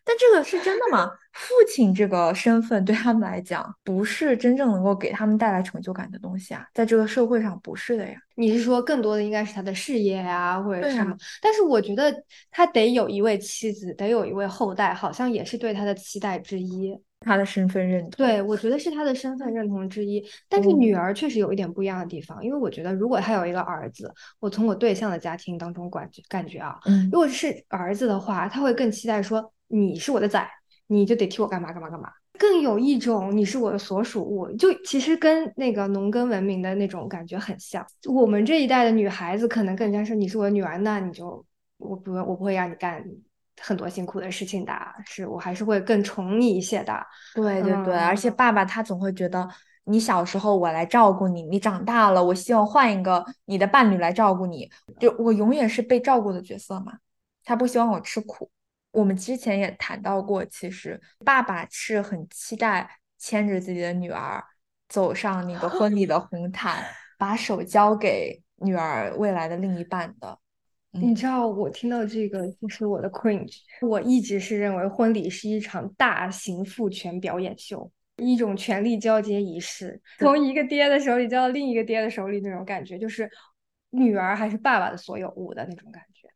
[0.05, 1.11] 但这个是真的吗？
[1.35, 8.14] 父亲这个身份对他们来讲，不是真正能够给他们带来成就感的东西啊，在这个社会上不是的呀。
[8.37, 11.16] 你是说更多的应该是他的事业呀，或者什么？
[11.42, 12.14] 但是我觉得
[12.53, 16.96] 他得有一位妻子，得有一位后代，好像也是对他的期待之一。
[17.27, 20.25] 他的身份认同，对我觉得是他的身份认同之一。
[20.49, 24.11] 但是女儿确实有一点不一样的地方，因为我觉得如果他有一个儿子，
[24.41, 26.79] 我从我对象的家庭当中感觉感觉啊，
[27.12, 29.53] 如果是儿子的话，他会更期待说。
[29.69, 30.49] 你是我的崽，
[30.87, 32.09] 你就得替我干嘛干嘛干嘛，
[32.39, 37.85] 更有一种你是我的所属物，就其实跟那个农耕文明的那种感觉很像。
[38.09, 41.45] 我们这一代的女孩子可能更加是你是我的女儿，那你就
[41.79, 43.05] 我不我不会让你干
[43.61, 44.73] 很多辛苦的事情的，
[45.05, 47.07] 是我还是会更宠你一些的。
[47.35, 49.49] 对对对，而且爸爸他总会觉得
[49.85, 56.92] 你小时候我来照顾你，你长大了我希望换一个你的伴侣来照顾你，就我永远是被照顾的角色嘛，
[57.45, 58.51] 他不希望我吃苦。
[58.92, 62.88] 我们之前也谈到过，其实爸爸是很期待
[63.19, 64.42] 牵着自己的女儿
[64.88, 66.83] 走上那个婚礼的红毯，
[67.19, 70.38] 把手交给女儿未来的另一半的。
[70.92, 73.59] 你知道，我听到这个就是我的 cringe。
[73.83, 83.31] 我一直是认为婚礼是一场大型父权表演秀，一种权力交接仪式，从一个爹的手里交到另一个爹的手里那种感觉，就是
[83.90, 86.29] 女儿还是爸爸的所有物的那种感觉。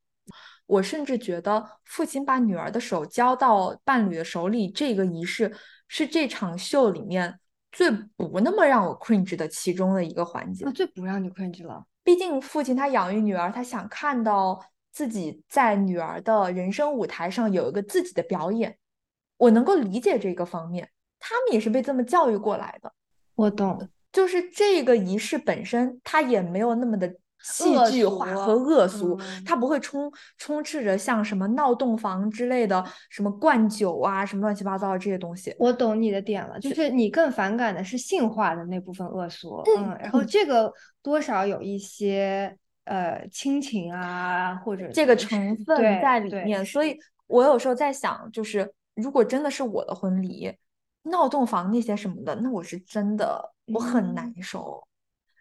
[0.66, 5.52] 我甚至觉得，父亲把女儿的手交到伴侣的手里，这个仪式
[5.88, 7.40] 是这场秀里面
[7.72, 10.64] 最不那么让我 cringe 的其中的一个环节。
[10.72, 18.76] 最不让你 cringe 了，毕竟父亲他养育女儿，他想看到自己在女儿的人生舞台上有一个自己的表演。
[19.36, 22.92] 我能够理解这个方面，他们也是被这么教育过来的。
[23.34, 27.14] 我懂，就是这个仪式本身，它也没有那么的。
[27.42, 35.54] 戏剧化和恶俗，它不会充充斥着像什么闹洞房之类的，什么灌酒啊，什么乱七八糟的这些东西。
[35.58, 40.72] 我懂你的点了，就是你更反感的是性化的那部分恶俗，嗯，然后这个
[41.02, 46.64] 多少有一些呃亲情啊，或者这个成分在里面。
[46.64, 50.54] 所以我有时候在想，就是如果真的是我的婚礼，
[51.04, 54.86] 闹洞房那些什么的，那我是真的我很难受。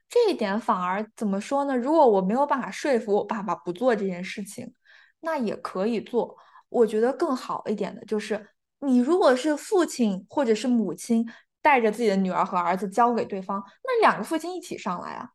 [0.10, 1.78] 这一点反而怎么说呢？
[1.78, 4.74] 如果我没有办法说服我爸爸不做这件事情，
[5.20, 6.36] 那也可以做。
[6.70, 8.48] 我觉得更好一点的就是，
[8.80, 11.28] 你如果是父亲或者是母亲
[11.62, 15.30] 带着自己的女儿和儿子交给对方，那两个父亲一起上来啊，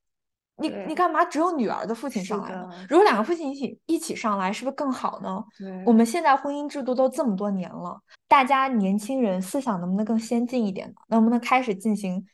[0.57, 2.69] 你你干嘛只有女儿的父亲上来呢？
[2.89, 5.45] 如果两个父亲一起一起上来，是不是更好呢？
[5.85, 10.95] 我们现在婚姻制度都这么多年了，大家年轻人思想能不能更先进一点呢？
[11.09, 12.25] 能不能开始进行？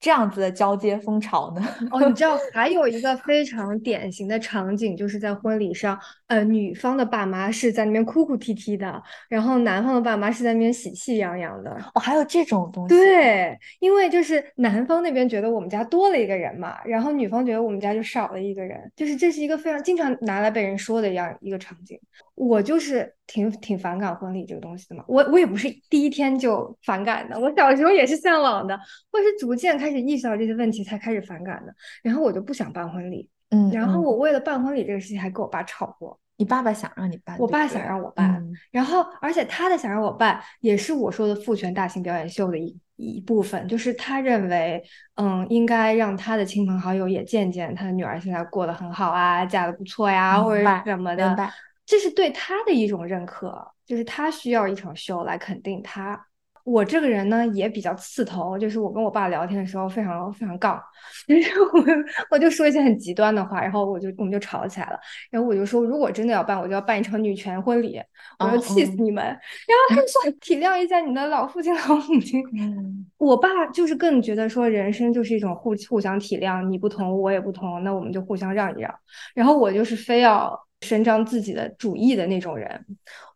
[0.00, 1.62] 这样子的交接风潮呢？
[1.90, 11.70] 哦，你知道 还有一个非常典型的场景，就是在婚礼上，呃，女方的爸妈是在那边哭哭啼啼的，然后男方的爸妈是在那边喜气洋洋的。
[11.94, 12.96] 哦，还有这种东西？
[12.96, 22.00] 对，因为就是男方那边觉得我们家多了一个人嘛，然后女方觉得我们家就少了一个人，就是这是一个非常经常拿来被人说的一样一个场景。
[22.34, 28.74] 我就是挺挺反感婚礼这个东西的嘛，我我也不是第一天就反感的，我小时候也是向往的，
[29.12, 31.74] 或是逐渐开始意识到这些问题才开始反感的。
[32.02, 36.18] 然后我就不想办婚礼，嗯，然后我为了办婚礼这个事情还跟我爸吵过。
[36.36, 44.82] 你爸爸想让你办，我爸想让我办，然后而且他的想让我办也是我说的父权大型表演秀的一一部分，就是他认为，
[45.16, 51.36] 嗯，应该让他的亲朋好友也见见他的女儿现在过得很好啊，嫁的不错呀，或者什么的。
[51.84, 56.26] 这是对他的一种认可，就是他需要一场秀来肯定他。
[56.70, 60.80] 我这个人呢也比较刺头，就是我跟我爸聊天的时候非常非常杠，
[61.26, 61.82] 就是我
[62.30, 64.98] 我就说一些很极端的话，然后我就我们就吵起来了。
[65.30, 68.00] 然后我就说，如果真的要办，我就要办一场女权婚礼，
[68.38, 69.24] 我要气死你们。
[69.24, 72.42] 然后他就说体谅一下你的老父亲 老母亲。
[73.18, 78.94] 我爸就是更觉得说人生就是一种互互相体谅，你不同我也不同，那我们就互相让一让。
[79.34, 80.58] 然后我就是非要。
[80.82, 82.86] 伸张自己的主意的那种人，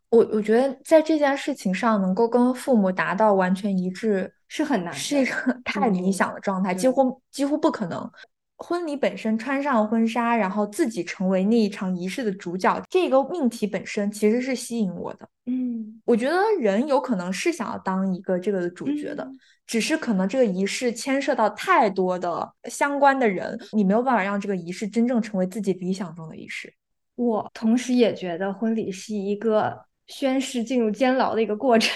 [0.09, 8.09] 我我觉得在这件事情上能够跟父母达到完全一致是很难，是一个太理想的状态，几乎几乎不可能。
[8.57, 15.27] 婚礼本身穿上婚纱，然后自己成为那一场仪式的主角，这个命题本身其实是吸引我的。
[15.47, 19.29] 嗯，我觉得人有可能是想要当一个这个的主角的，
[19.67, 26.73] 只是可能这个仪式牵涉到太多的相关的人，你没有办法让这个仪式真正成为自己理想中的仪式。
[27.15, 29.77] 我同时也觉得婚礼是一个
[30.07, 31.91] 宣誓进入监牢的一个过程，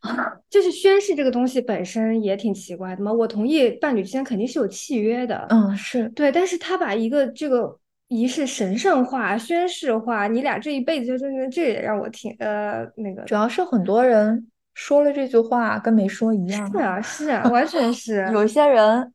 [0.50, 3.12] 就是宣誓这个东西本身也挺奇怪的嘛。
[3.12, 7.78] 我同意伴侣之间肯定是有契约的，嗯，是对，但是他把一个这个
[8.08, 13.22] 仪式神圣化、宣誓化，你俩这一辈子就真的，这也让我挺呃那个。
[13.24, 18.28] 主要是很多人说了这句话跟没说一样，是啊，是啊，完全是。
[18.34, 19.10] 有些人。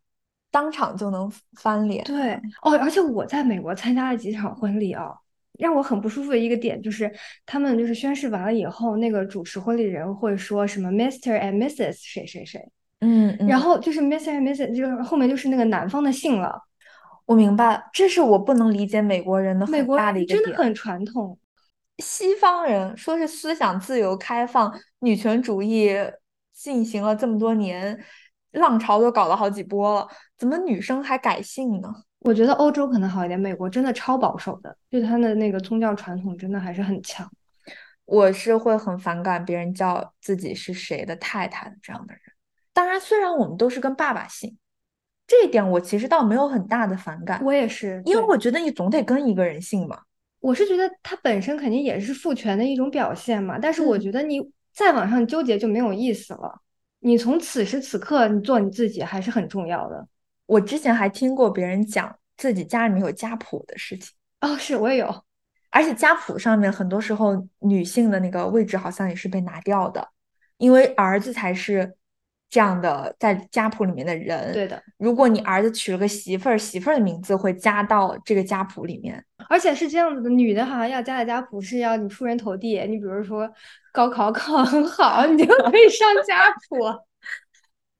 [0.51, 2.03] 当场就能翻脸。
[2.05, 5.11] 对哦，而且我在美国参加了几场婚礼啊，
[5.59, 7.13] 让我很不舒服的一个点就是，
[7.45, 11.39] 他们就是宣誓完了以后，那个主持婚礼人会说什么 Mr.
[11.39, 11.97] and Mrs.
[12.01, 12.59] 谁谁谁，
[13.01, 14.31] 嗯，然后就是 Mr.
[14.31, 14.75] and Mrs.
[14.75, 16.59] 就是后面就是那个男方的姓了。
[17.25, 20.43] 我明白，这是我不能理解美国人的很大的一个点。
[20.43, 21.37] 真的很传统，
[21.99, 25.91] 西方人说是思想自由开放，女权主义
[26.53, 28.03] 进行了这么多年。
[28.53, 31.93] 浪潮都搞了好几波了，怎么女生还改姓呢？
[32.19, 37.29] 我觉得欧洲可能好一点，美国真的超保守的，就他的那个宗教传统真的还是很强。
[38.05, 42.21] 我是会很反感别人叫自己是谁的太太的这样的人。
[42.73, 44.57] 当然，虽然我们都是跟爸爸姓，
[45.27, 47.39] 这一点我其实倒没有很大的反感。
[47.43, 49.99] 我也是，因为我觉得你总得跟一个人姓嘛。
[50.39, 54.41] 我是觉得他本身肯定也是父权的一种表现嘛，但是我觉得你
[54.73, 56.61] 再往上纠结就没有意思了。
[56.99, 60.07] 你从此时此刻，你做你自己还是很重要的。
[60.49, 65.23] 我之前还听过别人讲自己家里面有家谱的事情哦，是我也有，
[65.69, 70.09] 而且家谱上面很多时候女性的那个位置好像也是被拿掉的，
[70.57, 71.95] 因为儿子才是
[72.49, 74.51] 这样的在家谱里面的人。
[74.51, 83.47] 对的，如果你儿子娶了个媳妇儿，媳妇儿的名字会加到这个家谱里面，而且是这样子的，女的好像要加的家谱是要你出人头地，你比如说。
[83.91, 86.77] 高考考很好，你就可以上家谱。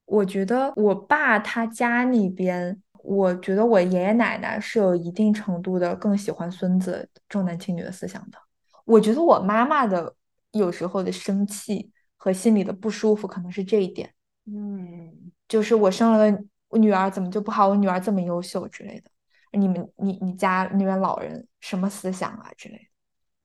[0.10, 8.38] 我觉得我爸他家那边，我觉得我爷爷奶奶是有一定程度的更喜欢孙子重男轻女的思想的。
[8.86, 10.16] 我觉得我妈妈的
[10.51, 14.12] 有时候的生气和心里的不舒服，可能是这一点。
[14.45, 17.68] 嗯，就是我生了个女儿，怎么就不好？
[17.68, 19.12] 我女儿这么优秀之类的。
[19.51, 22.84] 你们，你你家那边老人什么思想啊之类的？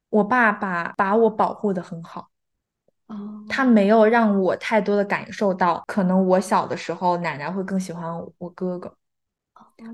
[0.09, 2.31] 我爸爸把我保护的很好。
[3.49, 8.97] 他没有让我太多的感受到，可能我小的时候奶奶会更喜欢我哥哥，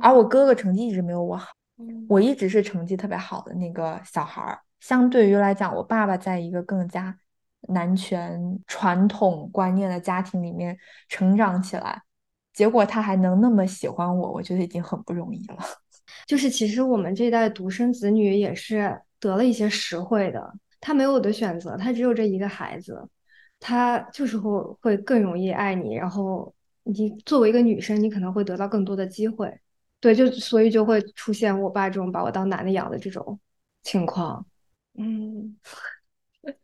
[0.01, 1.49] 而我哥哥成绩一直没有我好，
[2.09, 4.61] 我一直是成绩特别好的那个小孩儿。
[4.79, 7.15] 相对于来讲，我爸爸在一个更加
[7.69, 12.03] 男权传统观念的家庭里面成长起来，
[12.55, 15.57] 结果他还能那么喜欢我，我觉得已经很不容易了。
[16.27, 20.53] 就是其实我们这一代独生子女也是得了一些实惠的。
[20.81, 23.07] 他没有的选择，他只有这一个孩子，
[23.59, 24.51] 他就是会
[24.81, 25.95] 会更容易爱你。
[25.95, 26.53] 然后
[26.85, 29.53] 你作为一个女生，你可能会得到更多的机会。
[30.01, 33.39] 对，就所以就会出现我爸这种把我当男的养的这种
[33.83, 34.47] 情况。
[34.99, 35.55] 嗯，
[36.43, 36.55] 但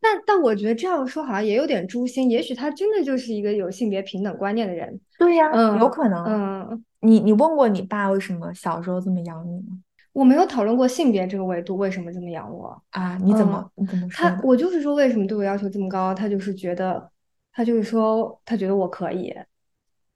[0.00, 5.00] 但但我觉得这样说好像也有点诛心，也许他真的就是一个有性别平等观念的人。
[5.18, 6.24] 对呀，嗯，有可能。
[6.24, 9.78] 嗯，你你问过你爸为什么小时候这么养你吗？
[10.12, 13.16] 我没有讨论过性别这个维度，为什么这么养我啊？
[13.22, 14.28] 你怎么你怎么说？
[14.28, 16.14] 他我就是说为什么对我要求这么高？
[16.14, 17.10] 他就是觉得，
[17.52, 19.34] 他就是说他觉得我可以，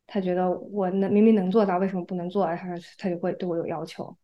[0.07, 2.47] 他觉得我能明明能做到，为什么不能做？
[2.47, 4.17] 他他就会对我有要求，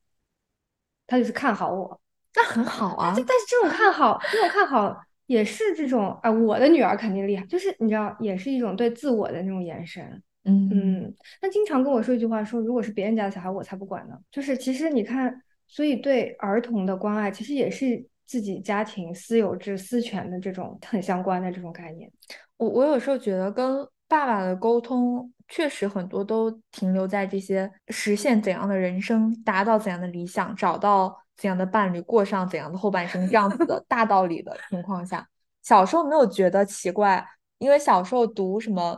[1.07, 2.01] 他就是看好我。
[2.35, 10.23] 那很好啊，但是这种看好，这种看好也是这种啊，我的女儿肯定厉害，就是你知道，也是一种对自我的那种眼神。
[10.45, 14.19] 嗯嗯，他经常跟我说一句话，说如果是别人家的小孩，我才不管呢。
[14.31, 15.43] 就是其实你看，
[15.73, 22.13] 所以对儿童的关爱，其实也是自己家庭私有制、私权的这种很相关的这种概念。
[22.59, 31.21] 我我有时候觉得跟爸爸的沟通，确实很多都停留在这些实现怎样的人生，达到怎样的理想，找到。
[31.35, 35.27] 怎样的伴侣过上怎样的后半生，这样子的大道理的情况下，
[35.63, 37.27] 小时候没有觉得奇怪，
[37.59, 38.97] 因为小时候读什么，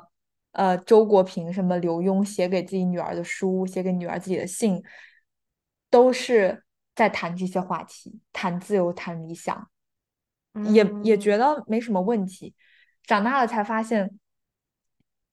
[0.52, 4.82] 呃，周国平什么刘墉写给自己女儿的书，写给女儿自己的信，
[5.88, 6.63] 都是
[6.94, 9.68] 在谈这些话题，谈自由，谈理想，
[10.72, 12.54] 也也觉得没什么问题。
[13.02, 14.18] 长大了才发现，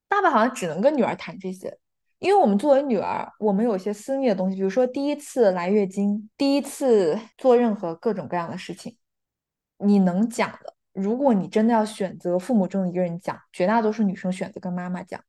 [0.07, 1.77] 爸爸好像只能跟女儿谈这些。
[2.19, 8.95] 因为我们作为女儿，我们有些私密的东西，比如说第一次来月经，第一次做任何各种各样的事情，
[9.77, 10.75] 你能讲的。
[10.93, 15.23] 如果你真的要选择父母中的一个人讲，绝大多数女生选择跟妈妈讲。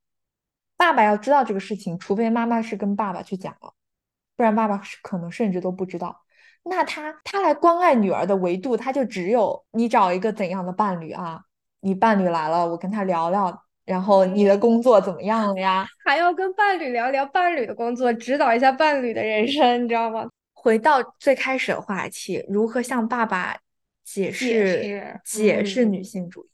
[0.76, 3.72] 爸爸要知道这个事情，除非妈妈是跟爸爸去讲了，
[4.36, 6.24] 不然爸爸可能甚至都不知道。
[6.64, 11.42] 那他他来关爱女儿的维度，他就只有你找一个怎样的伴侣啊？
[11.80, 13.64] 你伴侣来了，我跟他聊聊。
[13.84, 15.84] 然后你的工作怎么样了呀？
[16.04, 20.28] 还要跟伴侣聊聊伴侣的工作，指导一下伴侣的人生，你知道吗？
[20.52, 23.58] 回到最开始的话题，如何向爸爸
[24.04, 26.48] 解释解释女性主义？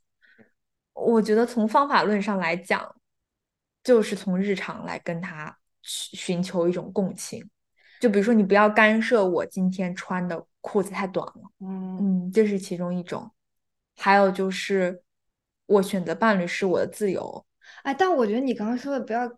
[0.94, 2.96] 我觉得从方法论上来讲，
[3.84, 7.46] 就是从日常来跟他寻求一种共情。
[8.00, 11.42] 就比如说，你不要干涉我今天穿的裤子太短了。
[11.60, 13.30] 嗯嗯，这是其中一种。
[13.96, 15.02] 还有就是。
[15.68, 17.44] 我选择伴侣是我的自由，
[17.82, 19.30] 哎，但我觉得你刚刚说的不要，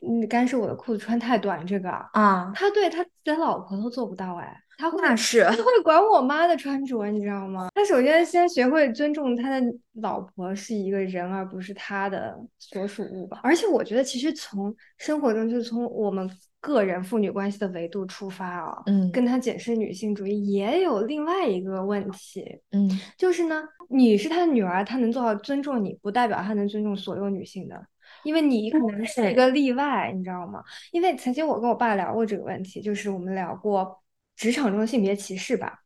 [0.00, 7.68] 你干涉我的裤子穿太短这个啊，他对他连老婆都做不到哎，他会那是他会管我妈的穿着，你知道吗？
[7.74, 9.66] 他首先先学会尊重他的
[10.00, 13.40] 老婆是一个人，而不是他的所属物吧。
[13.42, 16.26] 而且我觉得其实从生活中，就从我们。
[16.60, 27.80] 个人父女关系的维度出发啊，嗯，跟他解释女性主义也有另外一个问题，嗯，就是呢，你是他的女儿，他能做到尊重你，不代表他能尊重所有女性的，
[28.24, 30.60] 因为你可能是一个例外，你知道吗？
[30.90, 33.96] 因为曾经我跟我爸聊过这个问题，就是我们聊过
[34.38, 35.80] 职场中的性别歧视吧，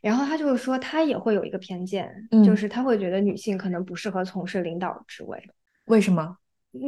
[0.00, 2.10] 然后他就是说他也会有一个偏见，
[2.44, 5.38] 就是他会觉得女性可能不适合从事领导职位，
[5.84, 6.38] 为什么？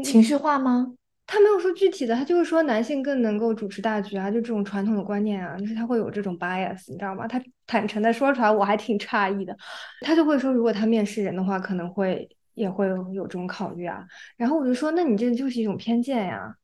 [0.03, 0.95] 情绪化吗？
[1.27, 7.29] 他没有说具体的，他就是说男性更能够主持大局啊，就这种传统的观念啊，就是他会有这种 bias，你知道吗？
[7.29, 9.57] 他坦诚的说出来，我还挺诧异的。
[10.01, 14.05] 他就会说，如果他面试人的话，可能会也会有这种考虑啊。
[14.37, 16.57] 然后我就说，那你这就是一种偏见呀？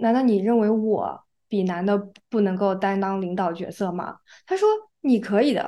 [0.00, 1.98] 难道你认为我比男的
[2.30, 4.16] 不能够担当领导角色吗？
[4.46, 4.66] 他说
[5.02, 5.62] 你可以的，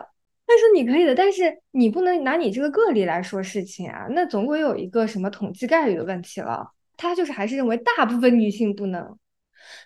[0.47, 6.73] 他说你可以的，但是你不能拿你这个个例来说事情啊，那总归有一个什么统计概率的问题了。
[6.97, 9.19] 他就是还是认为大部分女性不能，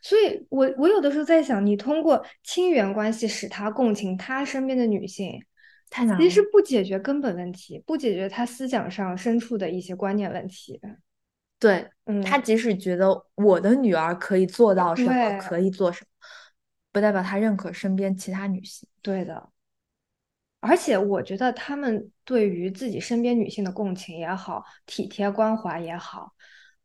[0.03, 5.43] 所以我我有的时候在想，你通过亲缘关系使他共情他身边的女性，
[5.89, 10.79] 太难，其实不解决根本问题，不解决他思想上深处的一些观念问题。
[11.59, 16.09] 对，嗯，他即使觉得我的女儿可以做到什么，可以做什么，
[16.93, 18.89] 不代表他认可身边其他女性。
[19.01, 19.49] 对的，
[20.61, 26.33] 而且我觉得他们对于自己身边女性的共情也好，体贴关怀也好。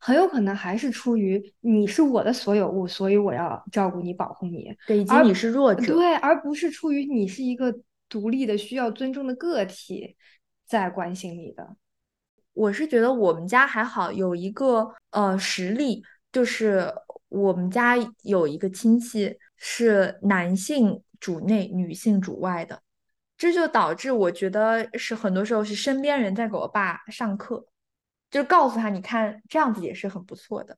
[0.03, 4.75] 很有可能还是出于你是我的所有物，所以我要照顾你、保护你。
[4.87, 5.93] 对，以及你是弱者。
[5.93, 7.71] 对，而不是出于你是一个
[8.09, 10.15] 独立的、需要尊重的个体，
[10.65, 11.75] 在关心你的。
[12.53, 16.93] 我是觉得我们家还好，有一个呃实例，就是
[17.29, 22.81] 我们家有一个亲戚是男性主内、女性主外的，
[23.37, 27.65] 这就导致我觉得是很多时候是身边人在给我爸上课。
[28.29, 30.77] 就告诉他，你看这样子也是很不错的。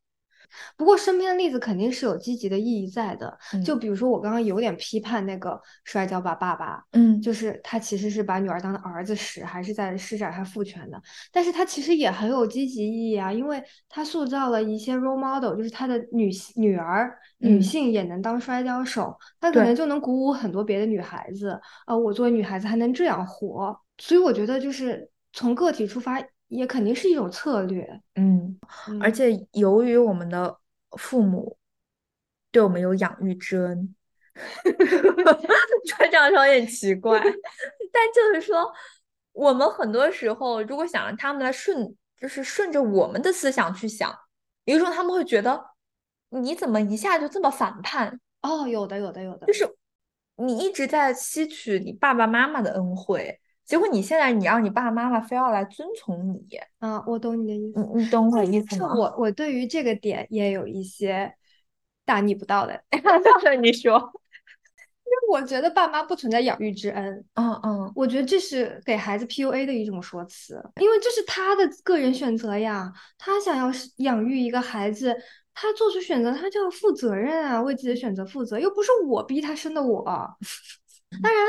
[0.77, 3.37] 不过身边的例子肯定是有积极的意义在的。
[3.65, 11.01] 就比如说我刚刚有点批判那个摔跤吧爸爸，嗯，就是他其实是把女儿当儿子使，还是在施展他父权的。
[11.31, 21.59] 但是他其实也很有积极意义啊，因为他塑造了一些 role model，就是他的女女儿女性也能当摔跤手，他可能就能鼓舞很多别的女孩子。
[21.87, 26.23] 呃，我作为女孩子还能这样活，所以我觉得就是从个体出发。
[26.53, 28.59] 也肯定是一种策略，嗯，
[29.01, 30.55] 而且由于我们的
[30.97, 31.57] 父母
[32.51, 33.95] 对我们有养育之恩，
[35.97, 37.19] 这样说有点奇怪，
[37.91, 38.71] 但就是说，
[39.31, 44.15] 我们很多时候如果想让他们来顺，就是顺着我们的思想去想，
[44.65, 45.59] 有时候他们会觉得
[46.29, 48.19] 你怎么一下就这么反叛？
[48.43, 49.67] 哦，有的，有的，有的，就是
[50.35, 53.39] 你一直在吸取你爸爸妈妈的恩惠。
[53.65, 58.93] 结果你现在你让你爸爸妈妈非要来遵从你，啊，我懂你的意思，你你懂我的意思吗？
[58.93, 61.33] 我我对于这个点也有一些
[62.05, 62.83] 大逆不道的。
[63.61, 75.15] 你说，因为我觉得爸妈不存在养育之恩，嗯嗯，我觉得这是给孩子 PUA 的一种说辞，因为这是他的个人选择呀，他想要养育一个孩子，
[75.53, 80.03] 他做出选择，他就要负责任啊，为自己的选择负责，又不是我逼他生的我，
[81.23, 81.45] 当然。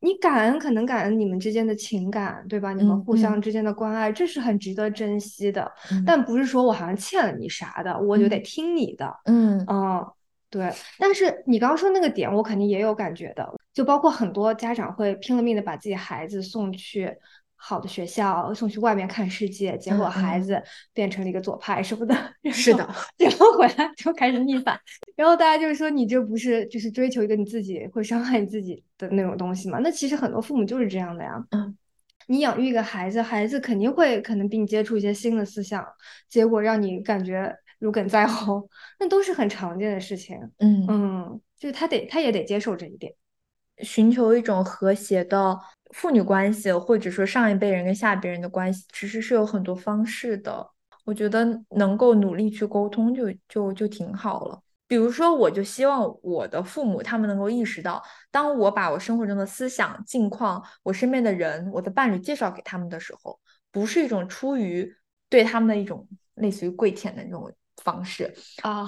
[0.00, 2.72] 你感恩可能感恩你们之间的情感，对吧？
[2.72, 5.70] 你们互相之间的关爱，这是很值得珍惜的。
[6.06, 9.14] 但不是说我好像欠了你啥的，我就得听你的。
[9.26, 10.06] 嗯嗯，
[10.48, 10.72] 对。
[10.98, 17.14] 但是你刚刚说那个点，我肯定也有感觉的，就包括很多家长会拼了命的把自己孩子送去。
[17.62, 20.60] 好的学校送去外面看世界，结果孩子
[20.94, 22.16] 变成了一个左派什么的。
[22.50, 22.88] 是的，
[23.18, 24.80] 然后回来就开始逆反，
[25.14, 29.78] 然后大家就是说你这不是就是追求一个你自己会伤害你自己的那种东西吗？
[29.82, 31.34] 那其实很多父母就是这样的呀。
[31.50, 31.76] 嗯，
[32.28, 35.86] 你养育一个孩子，孩子肯定会可能比你接触一些新的思想，
[36.30, 38.66] 结果让你感觉如鲠在喉，
[38.98, 40.38] 那都是很常见的事情。
[40.58, 43.12] 嗯嗯，就是他得他也得接受这一点，
[43.82, 45.58] 寻求一种和谐的。
[45.92, 50.68] 父女关系，或者说上一辈人跟下一辈人的关系，其实是有很多方式的。
[51.04, 54.60] 我觉得能够努力去沟通，就就就挺好了。
[54.86, 63.38] 比如说，我就希望我的父母他们能够意识到，当我把我生活中的思想、境况、我身边的人、我的伴侣介绍给他们的时候，
[63.72, 64.92] 不是一种出于
[65.28, 68.32] 对他们的一种类似于跪舔的那种方式
[68.62, 68.86] 啊，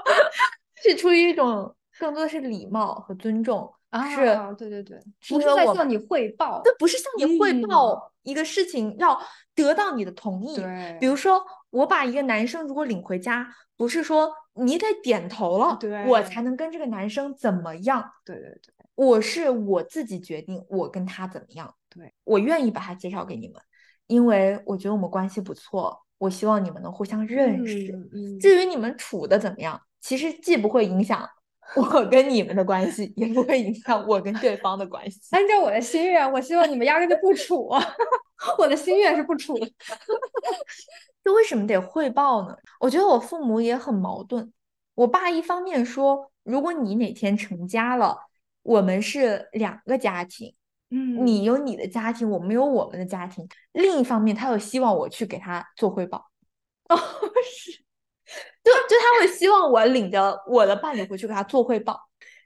[0.82, 3.74] 是出于一种更多的是礼貌和尊重。
[4.10, 4.16] 是，
[4.58, 9.18] 对对对，不是在向你汇报，这不是向你汇报一个事情，要
[9.54, 10.56] 得到你的同意。
[10.56, 18.12] 对，比如说我把一个男生如果领回家，不是说你得点头了，对，我才能跟这个男生怎么样？
[18.26, 21.74] 对对对，我是我自己决定我跟他怎么样。
[21.88, 23.62] 对，我愿意把他介绍给你们，
[24.06, 27.86] 因为我觉得我们关系不错，我希望你们能互相认识。
[28.38, 31.26] 至于你们处的怎么样，其实既不会影响。
[31.76, 35.20] 我跟你们的关系也不会影响我跟对方的关系。
[35.30, 37.68] 按照我的心愿，我希望你们压根就不处。
[38.58, 39.54] 我的心愿是不处。
[41.24, 42.56] 就为什么得汇报呢？
[42.80, 44.52] 我觉得我父母也很矛盾。
[44.94, 48.16] 我爸一方面说，如果你哪天成家了，
[48.62, 50.54] 我们是两个家庭，
[50.90, 53.46] 嗯，你有你的家庭，我们有我们的家庭。
[53.72, 56.30] 另一方面，他又希望我去给他做汇报。
[56.88, 56.96] 哦，
[57.44, 57.84] 是。
[58.68, 61.98] 就就他会希望我领着我的伴侣回去给他做汇报，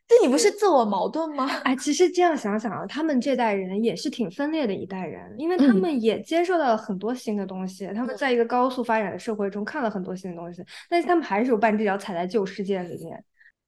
[0.06, 1.48] 这你不是自我矛盾吗？
[1.64, 13.24] 哎，其实这样想想啊，他们这代人也是挺分裂的一代人，因为他们也接受到了很多新的东西，他们在一个高速发展的社会中看了很多新的东西，但是他们还是有半只脚踩在旧世界里面，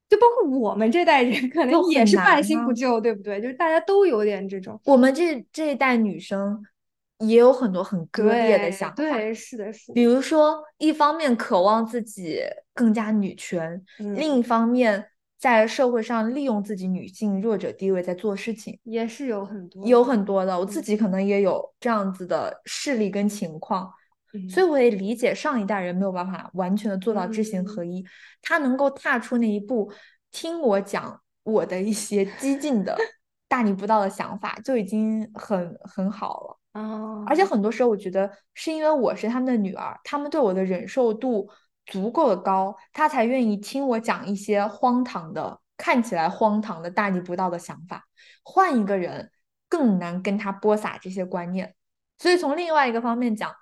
[0.09, 3.41] 就包括我们这代人可能也是半新不旧，对不对？
[3.41, 6.65] 就是大家都有点这种，我们这这一代女生。
[7.29, 9.93] 也有很多很割裂的想法，对，是的，是。
[9.93, 12.41] 比如说，一方面渴望自己
[12.73, 15.07] 更加女权，另一方面
[15.39, 20.59] 在社会上利用自己女性弱者地位在做事情，也是有很多，有很多的。
[20.59, 23.91] 我自己可能也有这样子的势力跟情况，
[24.49, 28.05] 所以我也理解上一代人没有办法完全的做到知行合一，
[28.43, 29.93] 他能够踏出那一步，
[30.31, 32.97] 听我讲我的一些激进的
[33.47, 36.59] 大逆不道的想法，就已经很很好了。
[36.75, 41.49] 哦，而且很多时候，我觉得是因为我是他们的女儿，他们对我的忍受度
[41.87, 48.05] 足够的高，他才愿意听我讲一些荒唐的、看起来荒唐的大逆不道的想法。
[48.43, 49.31] 换一个人，
[49.69, 51.75] 更难跟他播撒这些观念。
[52.19, 53.55] 所以从另外一个方面讲，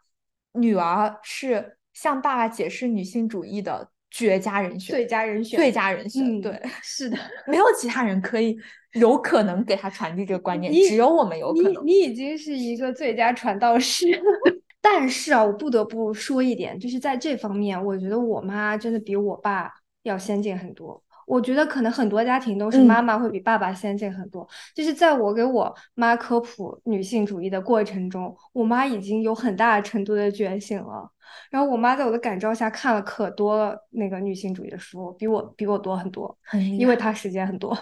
[0.53, 6.41] 女儿是向爸爸解释女性主义的绝佳人选，最佳人选，最佳人选。
[6.41, 8.57] 对，是的，没有其他人可以。
[8.93, 11.83] 有可能给他传递这个观念，只有我们有可能。
[11.87, 14.07] 你你已经是一个最佳传道师。
[14.83, 21.03] 但是啊，我不得不说一点，就是在这方面，我觉得我妈真的比我爸要先进很多。
[21.27, 24.47] 我觉得可能很多家庭都是妈妈会比爸爸先进很多。
[24.75, 31.11] 就是在我给我妈科普女性主义的过程中，我妈已经有很大程度的觉醒了。
[31.51, 36.37] 然后我妈在我的感召下看了可多那个女性主义的书，比我比我多很多，
[36.79, 37.77] 因为她时间很多。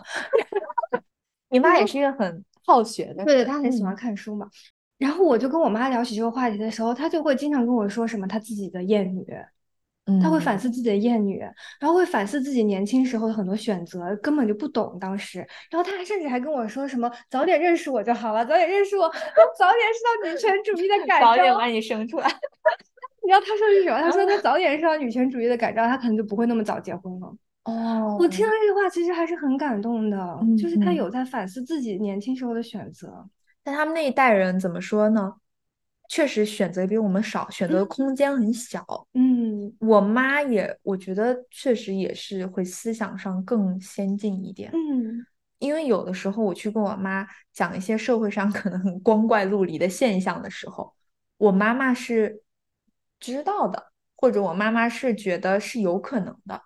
[1.51, 4.49] 你妈也是一个很好学的，对，她很喜欢看书嘛。
[4.99, 9.27] 然后我就跟我妈聊起这个话题的时候，她就会经常跟我说什么她自己的厌女。
[10.23, 11.39] 他会反思自己的厌女，
[11.79, 15.39] 然后会反思自己年轻时候的很多选择，根本就不懂当时。
[15.71, 19.09] 然后他还甚至还跟我说什么“早点认识我就好了，早点认识我，
[19.59, 22.27] 早点知道女权主义的感召，早点把你生出来。”
[23.23, 24.01] 你知道他说是什么？
[24.01, 27.37] 他说他早点知道女权主义的改造，他可能就不会那么早结婚了。
[27.65, 33.29] 哦，我听到这句话其实还是很感动的，就是他有在反思自己年轻时候的选择。
[33.63, 35.35] 但他们那一代人怎么说呢？
[36.11, 38.85] 确实选择比我们少，选择空间很小。
[39.15, 44.73] 嗯，我妈也，我觉得确实也是会思想上更先进一点。
[44.73, 45.25] 嗯，
[45.61, 50.93] 因为有的时候我去跟我妈讲一些社会上 可能很光怪陆离的现象的时候，
[51.37, 52.43] 我妈妈是
[53.21, 56.61] 知道的，或者我妈妈是觉得是有可能的。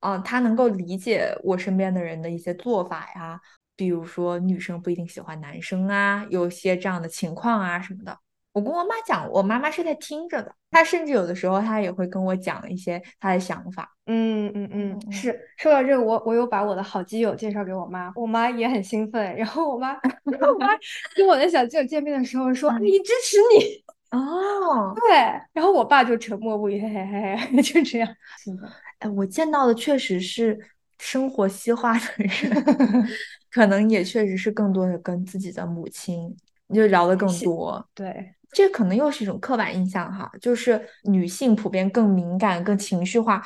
[0.00, 3.40] 嗯，她能够理解我身边的人的一些做法呀，
[3.76, 8.18] 比如说女生不一定喜欢男生啊，有些这样的情况啊什么的。
[8.52, 10.52] 我跟我妈讲，我妈妈是在听着的。
[10.70, 13.88] 她甚至有的时候，她也会跟我讲一些她的想法。
[14.06, 15.38] 嗯嗯嗯，是。
[15.56, 19.36] 说到这个，我我有把我的好基友介绍给我妈，我妈也很兴奋。
[19.36, 19.92] 然后我妈，
[20.24, 20.68] 我妈
[21.14, 25.16] 跟我的小基友见面的时候说：“你支持你。”哦，对。
[25.52, 28.08] 然后我爸就沉默不语，嘿嘿嘿嘿，就这样。
[28.38, 30.58] 是的，哎，我见到的确实是
[30.98, 33.06] 生活西化的人，
[33.52, 36.36] 可能也确实是更多的跟自己的母亲
[36.74, 37.88] 就聊的更多。
[37.94, 38.34] 对。
[38.52, 43.42] 这可能又是一种刻板印象哈，就是女性普遍更敏感、更情绪化，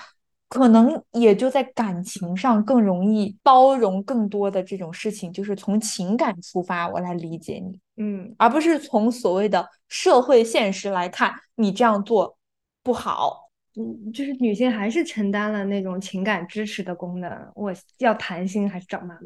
[0.48, 12.36] 可能也就在感情上更容易包容更多的这种事情，就是从情感出发，我来理解你，嗯，而不是从所谓的社会现实来看你这样做
[12.82, 19.20] 不好，嗯，就是女性还是承担了那种情感支持的功能，我要谈心还是找妈妈。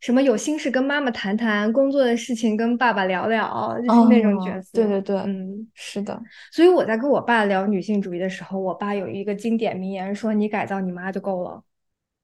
[0.00, 4.70] 什么有心事跟妈妈谈谈，工作的事情跟爸爸聊聊，就是那种角色。
[4.72, 6.20] 对对对，嗯，是的。
[6.52, 11.62] 所以我在跟我爸聊女性主义的时候，我爸有一个经典名言说：“你改造你妈就够了。”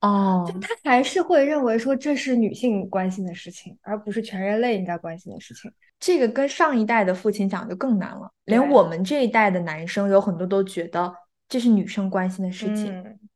[0.03, 5.71] 哦，就他还是会认为说这是女性关心的事情，而不是全人类应该关心的事情。
[6.01, 11.15] 这个跟上一代的父亲讲就更难了，连我们这一代的男生有很多都觉得
[11.49, 12.93] 这是女生关心的事情，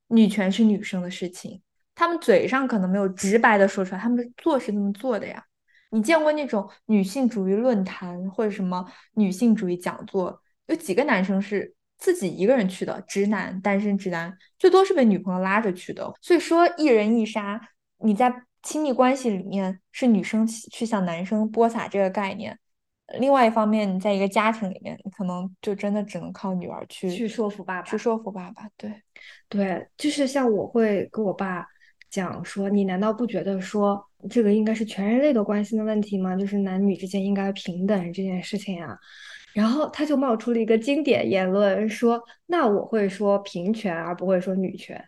[0.08, 1.60] 女权是女生的事情。
[1.96, 5.42] 他们嘴上可能没有直白的说出来，他们做是这么做的呀。
[5.90, 8.84] 你见过那种女性主义论坛或者什么
[9.14, 13.02] 女性主义讲座，有几个男生是自己一个人去的？
[13.08, 16.12] 直男，单身直男，最多是被女朋友拉着去的。
[16.20, 17.58] 所以说，一人一杀，
[18.00, 22.58] 你在亲密关系里面是女生去向男生播撒这个概念。
[23.18, 28.68] 另外一方面，你在一个家庭里面，你可能就真的只能靠女儿去去说服爸爸，去说服爸爸。
[28.76, 28.92] 对，
[29.48, 31.66] 对，就是像我会跟我爸。
[32.16, 36.34] 讲说，你难道不觉得说这个应该是全人类都关心的问题吗？
[36.34, 38.98] 就是男女之间应该平等这件事情啊。
[39.52, 45.02] 然后他就冒出了一个经典言论，说那我会说平权而不会说女权，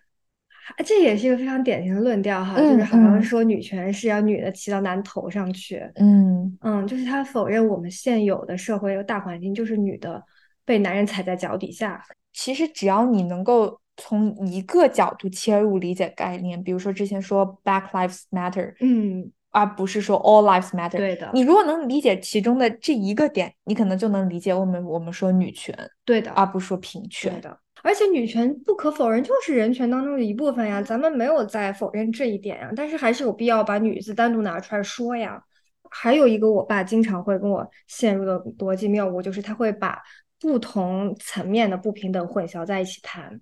[0.84, 5.82] 这也是一个非常典型的论调哈，就是好像说女权是要女的骑到男头上去。
[5.96, 10.22] 嗯嗯，就是他否认我们现有的社会大环境就是女的
[10.68, 12.04] 被男人踩在脚底下。
[12.32, 13.80] 其实只要你能够。
[14.00, 20.98] 从一个角度切入理解概念，比如说之前说 Black Lives Matter，嗯，而不是说 All Lives Matter。
[20.98, 27.58] 对的，你如果能理解其中的这一个点，你可能就能理解我们我们说女权，对的，而不是说平权的。
[27.82, 35.42] 而且女权不可否认就是人权当中的一部分呀，咱们没有在否认这一点呀，但是还是有必要把女字单独拿出来说呀。
[35.90, 40.00] 还有一个我爸经常会跟我陷入的逻辑谬误，就是他会把
[40.40, 43.40] 不同层面的不平等混淆在一起谈。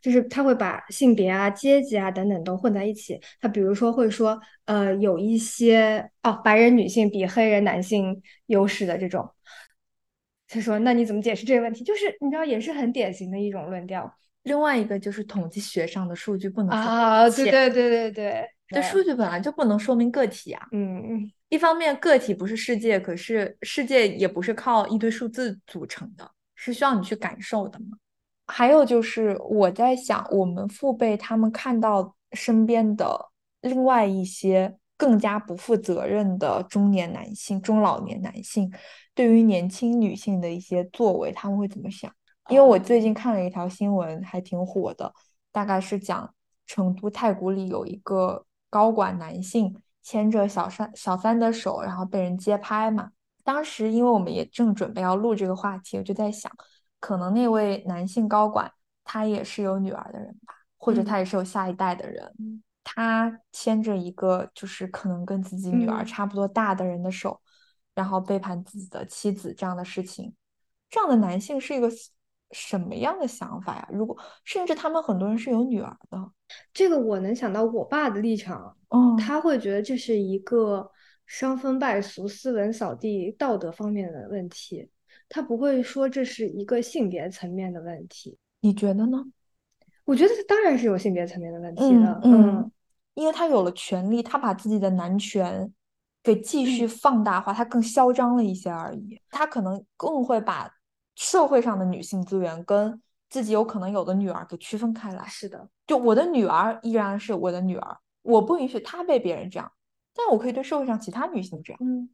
[0.00, 3.20] 就是他会把性别啊、阶级啊等等都混在一起。
[3.40, 9.28] 他比如说会说，呃，有一些哦，白人女性比黑人男性优势的这种。
[10.46, 14.12] 他说：“那你怎么解释这个问题？”就是你知道，也是很典型的一种论调。
[14.42, 20.64] 另外一个就是统计学上的数据不能啊，对对对对对，这数据本来就不能说明个体啊。
[20.70, 27.98] 嗯，一方面个体不是世界，可是世界也不是靠一堆数字组成的，是需要你去感受的嘛。
[28.46, 33.28] 还有就是我在想，我们父辈他们看到身边的
[33.60, 38.72] 另外一些更加不负责任的中年男性、中老年男性
[39.14, 42.10] 对于年轻女性的一些作为，他们会怎么想？
[42.48, 45.12] 因为我最近看了一条新闻，还挺火的，
[45.52, 46.34] 大概是讲
[46.66, 53.10] 成都太古里有一个高管男性牵着小三小三的手，然后被人街拍嘛。
[53.44, 56.50] 当时因为我们也正准备要录这个话题，我就在想，
[57.00, 58.70] 可能那位男性高管
[59.04, 62.32] 他也是有女儿的人吧，或者他也是有下一代的人，
[62.84, 67.40] 他牵着一个就是可能跟自己女儿差不多大的人的手，
[67.94, 70.34] 然后背叛自己的妻子这样的事情，
[70.90, 71.88] 这样的男性是一个。
[72.52, 73.88] 什么样的想法呀？
[73.90, 76.30] 如果甚至他们很多人是有女儿的，
[76.72, 80.90] 这个我能想到我爸的立场，嗯，他会觉得这是一个
[81.26, 84.88] 伤风败俗、斯文扫地、道德方面的问题，
[85.28, 88.38] 他不会说这是一个性别层面的问题。
[88.60, 89.24] 你觉得呢？
[90.04, 92.70] 我觉得当然是有性别层面的问题的，嗯，
[93.14, 95.72] 因为他有了权利，他把自己的男权
[96.22, 100.70] 给继续放大化，他更嚣张了一些而已，他可能更会把。
[101.14, 105.24] 社会上的女性资源跟自己有可能有的女儿给区分开来。
[105.26, 109.72] 是的，就我的女儿依然是我的女儿，我不允许她被别人这样，
[110.14, 111.80] 但我可以对社会上其他女性这样。
[111.82, 112.08] 嗯，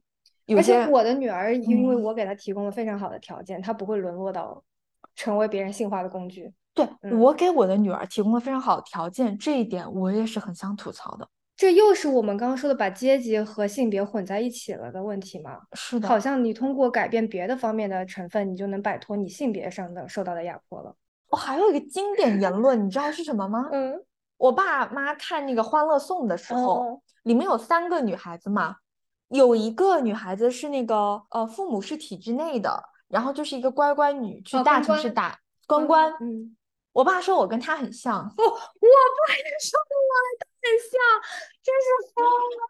[0.55, 4.63] 而且我的女儿，因为我给她提供了非常好的条件，她不会沦落到
[5.15, 6.53] 成为别人性化的工具。
[6.73, 6.87] 对
[7.17, 11.27] 我给我的女儿提供了非常好的条件，这一点我也是很想吐槽的。
[11.59, 15.59] 这又是我们刚刚说的把阶级和性别混在一起了的问题吗？
[15.73, 20.95] 是的，好像你通过改变别的方面的成分，你就能摆脱你性别上的受到的压迫了。
[21.27, 23.67] 我还有一个经典言论，你知道是什么吗？
[23.73, 24.01] 嗯，
[24.37, 28.77] 我爸妈看那个《欢乐颂》的时候，里面有三个女孩子嘛，
[29.27, 35.37] 有一个女孩子是那个呃父母是体制内的，然后就是一个乖乖女，去大城市打
[35.67, 36.09] 关关。
[36.21, 36.55] 嗯，
[36.93, 40.48] 我爸说我跟她很像，我我爸也说我。
[40.61, 40.99] 很像，
[41.63, 42.61] 真是疯了！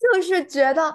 [0.00, 0.94] 就是觉得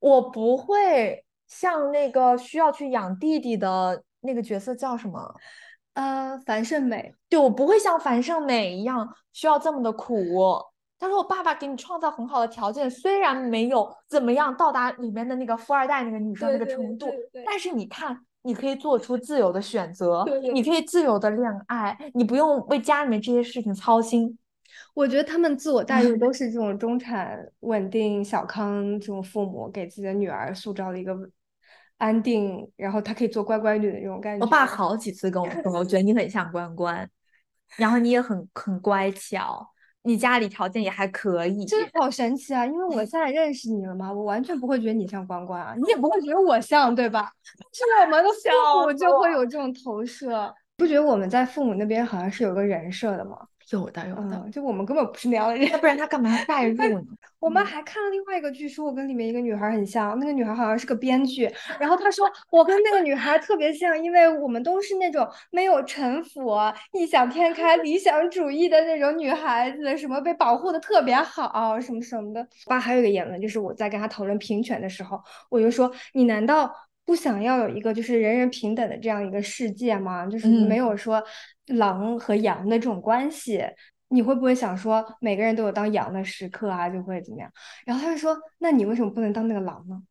[0.00, 5.34] 我不会像那个需要去养弟弟的那个角色叫什么？
[5.94, 7.14] 呃，樊胜美。
[7.28, 10.14] 对，我不会像樊胜美一样需要这么的苦。
[11.00, 17.08] 他说我爸爸给你创造很好的条件，虽然没有怎么样到达里面的那个富二代那个女生那个程度，
[17.46, 24.36] 但是你看，你可以做出自由的选择，你可以自由的恋爱，你不用为家里面这些事情操心。
[24.98, 31.16] 我觉得他们自我代入 都是这种中产稳定小康这种父母给自己的女儿塑造了一个
[31.98, 34.44] 安定，然后她可以做乖乖女的这种感觉。
[34.44, 37.08] 我爸好几次跟我说，我觉得你很像关关，
[37.76, 39.64] 然后你也很很乖巧，
[40.02, 41.64] 你家里条件也还可以。
[41.64, 42.66] 真的好神奇啊！
[42.66, 47.30] 因为我现在认识你了嘛，我完全不会觉得你像关关啊，你也不会觉得我像，对吧？
[47.72, 53.38] 是我们的父母就会有这种投射，不觉得我们在父母那边好像是有个人设的吗？
[53.70, 57.02] 有的有的，就我们根本不是那样的人，不然他干嘛要代入呢？
[57.38, 61.48] 我们还看了另外一个剧，说我跟里面一个女孩很像，那个女孩好像是个编剧，
[61.78, 66.56] 然后她说我跟那个女孩特别像，因为我们都是那种没有城府、
[66.92, 72.40] 异想天开、理想主义的那种女孩子，什么被保护的特别好，什么什么的。
[72.66, 76.74] 我爸还有一个言论，就是我在跟他讨论平权的时候，我就说你难道？
[77.08, 80.26] 不想要有一个就是人人平等的这样一个世界吗？
[80.26, 81.24] 就是没有说
[81.68, 83.64] 狼和羊的这种关系，
[84.08, 86.86] 你会不会想说每个人都有当羊的时刻啊？
[86.86, 87.50] 就会怎么样？
[87.86, 90.02] 然后他就说：“那你为什么不能当那个狼呢？”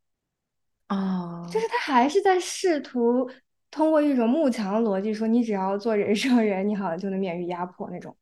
[0.90, 3.30] 哦，就是他还是在试图
[3.70, 8.16] 通过一种慕强逻辑说，你只要做人上人，你好像就能免于压迫那种。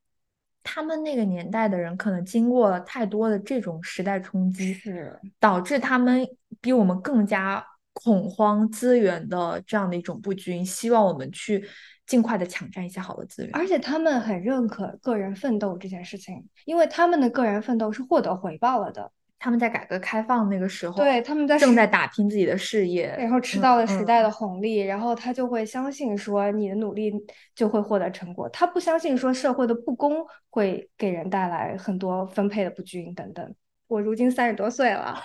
[0.62, 6.28] 他们那个年代的人可能经过了太多的这种时代冲击，是导致他们
[6.60, 7.66] 比我们更加。
[8.03, 11.64] 恐慌资源的这样的一种不均，希望我们去
[12.07, 13.51] 尽快的抢占一些好的资源。
[13.55, 19.11] 而且他们很认可个人奋斗这件事情，因为他们的个人奋斗是获得回报了的。
[19.38, 27.12] 他们在改革开放那个时候，对，他们在正在打拼自己的事业，然后吃到了时代的红利，然后他就会相信说你的努力
[27.55, 28.49] 就会获得成果。
[28.49, 33.55] 他不相信说社会的不公会给人带来很多分配的不均等等。
[33.89, 35.16] 我如今三十多岁了，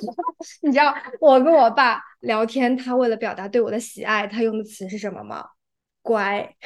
[0.62, 5.44] 你知道我跟我爸聊天，他为了表达对我的喜爱，他用的词是什么吗？
[6.02, 6.56] 乖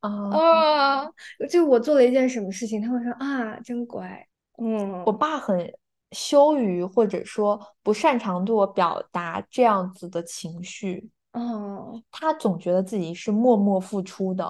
[0.00, 1.04] 啊
[1.50, 4.26] 就我做了一件什么事情，他会说啊，真乖。
[4.58, 5.72] 嗯，我爸很
[6.12, 11.10] 羞于或者说不擅长对我表达这样子的情绪。
[11.32, 14.44] 哦，他总觉得自己是默默付出的，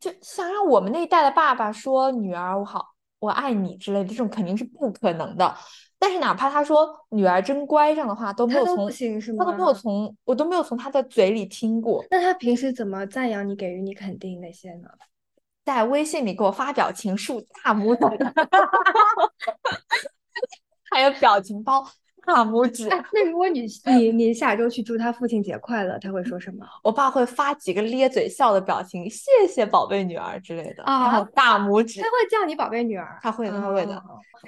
[0.00, 2.94] 就想让我们那一代的爸爸说女儿我好。
[3.22, 5.56] 我爱你之类的这种肯定是不可能的，
[5.96, 8.90] 但是哪怕他说女儿真乖这样的话都没有从
[9.38, 12.04] 他都没有从我都没有从他的嘴里听过。
[12.10, 14.88] 那他平时怎么赞扬你、给予你肯定那些呢？
[15.64, 18.02] 在微信里给我发表情，竖大拇指。
[20.90, 21.86] 还有表情包。
[22.24, 22.88] 大拇指。
[23.12, 23.66] 那如果你
[23.98, 26.66] 你你下周去祝他父亲节快乐，他会说什么？
[26.82, 30.82] 我爸会发几个咧嘴笑的表情，谢谢宝贝女儿之类的。
[30.84, 32.00] 啊，大拇指。
[32.00, 33.18] 他会叫你宝贝女儿？
[33.22, 34.02] 他会的，他会的。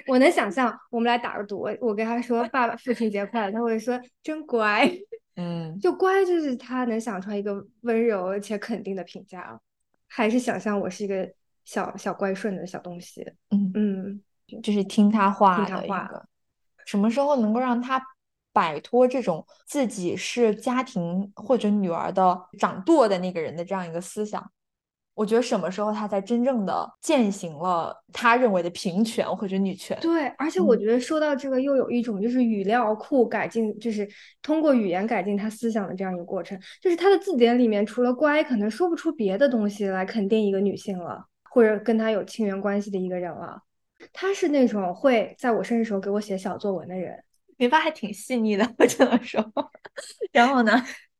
[0.07, 4.89] 我能想象，我们来打个赌，我我跟他说 爸爸父亲节快乐，他会说真乖。
[5.37, 9.59] 嗯，就乖就是他能想出来一个温柔而且肯定的评价，
[10.07, 11.29] 还是想象我是一个
[11.65, 13.21] 小小乖顺的小东西。
[13.51, 14.21] 嗯嗯，
[14.63, 16.09] 就是听他话听他话。
[16.85, 18.01] 什么时候能够让他
[18.53, 24.51] 摆脱这种自己是家庭或者女儿的掌舵的那个人的这样一个思想？
[25.13, 29.97] 我觉得什么时候他才真正的践行了他认为的平权或者女权？
[30.01, 34.05] 对，而且我觉得说到这个，又有一种就是语料库改进，就是
[34.41, 36.59] 通过语言改进他思想的这样一个过程。
[36.81, 43.61] 就是他的字典里面除了乖，可能说不出别的东西来肯定一个女性了，或者跟他有亲缘关系的一个人了。
[44.13, 47.23] 他是那种会在我生日时候给我写小作文的人，
[47.57, 49.43] 你爸还挺细腻的，我只能说。
[50.31, 50.71] 然后呢，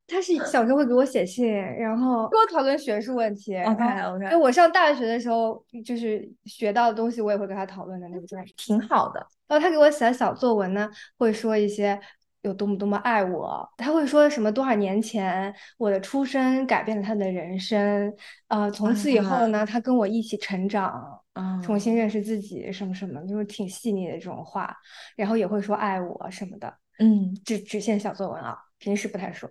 [0.08, 3.58] 他是小时候会给我写信，然后跟我讨论学术问题。
[3.58, 4.26] OK OK。
[4.26, 9.20] 哎，我上大学的时候，就是学到的东西，我也会跟他讨论的那种，挺好的。
[9.48, 12.00] 然后他给我写小作文呢，会说一些。
[12.42, 14.52] 有多么多么爱我，他会说什么？
[14.52, 18.14] 多少年前我的出生改变了他的人生，
[18.50, 21.22] 呃，从此以后呢，他跟我一起成长，
[21.64, 24.76] 重新认识自己，什么什么，就是挺细腻的这种话。
[25.16, 29.50] 然后也会说爱我什么的，嗯，只只限小作文啊，平时不太说。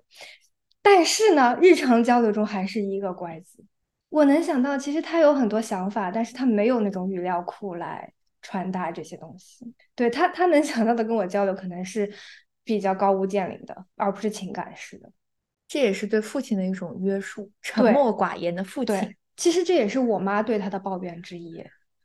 [0.83, 3.65] 但是呢，日常交流中还是一个乖子。
[4.09, 8.13] 我能想到，其实他有很多想法，但是他没有那种语料库来
[8.43, 9.75] 传达这些东西。
[9.95, 12.13] 对他，他能想到的跟我交流，可能是。
[12.67, 15.13] 比较高屋建瓴的，而不是情感式的，
[15.69, 17.53] 这也是对父亲的一种约束。
[17.61, 18.97] 沉默寡言的父亲，
[19.37, 21.65] 其实这也是我妈对他的抱怨之一，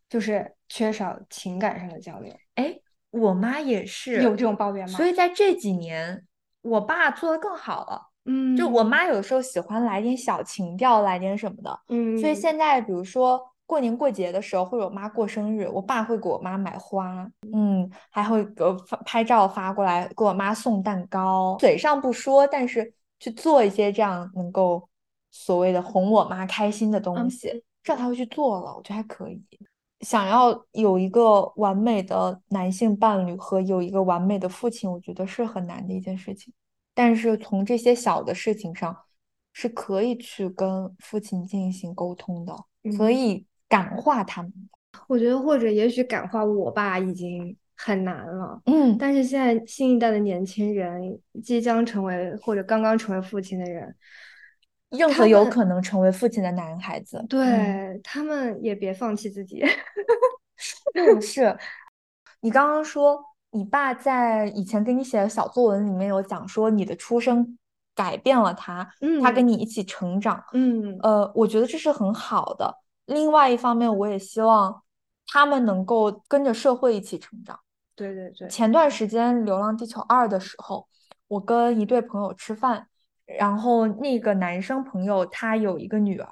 [0.10, 2.34] 就是缺少情感上的交流。
[2.56, 2.76] 哎，
[3.12, 4.98] 我妈也是有这种抱怨吗？
[4.98, 6.26] 所以在这几年，
[6.62, 8.10] 我爸做的更好了。
[8.26, 11.80] 嗯，就我妈有时候喜欢来点小情调，来点什么的。
[11.90, 13.48] 嗯，所以现在比如说。
[13.70, 21.56] 过年过节的时候，或者我妈过生日，我爸会给我妈买花，嗯，还会给我发拍照发过来，给我妈送蛋糕。
[21.60, 24.90] 嘴上不说，但是去做一些这样能够
[25.32, 29.42] 所谓的哄我妈开心的东西，这样他会去做了，我觉得还可以。
[30.02, 36.54] 想要有一个完美的男性伴侣和有一个完美的父亲，我觉得是很难的一件事情。
[36.94, 38.96] 但是从这些小的事情上，
[39.54, 42.56] 是可以去跟父亲进行沟通的，
[42.98, 43.46] 可以。
[43.70, 44.52] 感化他们，
[45.08, 51.00] 我觉得或者也许感化我爸已经很难了，嗯，但是现在新一代的年轻人
[51.44, 53.96] 即将成为或者刚刚成为父亲的人，
[54.90, 59.64] 任何有可能成为父亲的男孩子，对他们也别放弃自己。
[60.58, 61.58] 是是，
[62.42, 67.58] 你刚刚说你爸在以前给你写的小作文里面有讲说你的出生
[67.96, 72.78] 改变了他，嗯，他跟你一起成长，嗯，呃，我觉得这是很好的。
[73.06, 74.84] 另外一方面，我也希望
[75.28, 77.60] 他们能够跟着社会一起成长。
[77.96, 78.48] 对对对。
[78.50, 80.88] 前段时间《流浪地球二》的时候，
[81.28, 82.88] 我跟一对朋友吃饭，
[83.38, 86.30] 然后那个男生朋友他有一个女儿，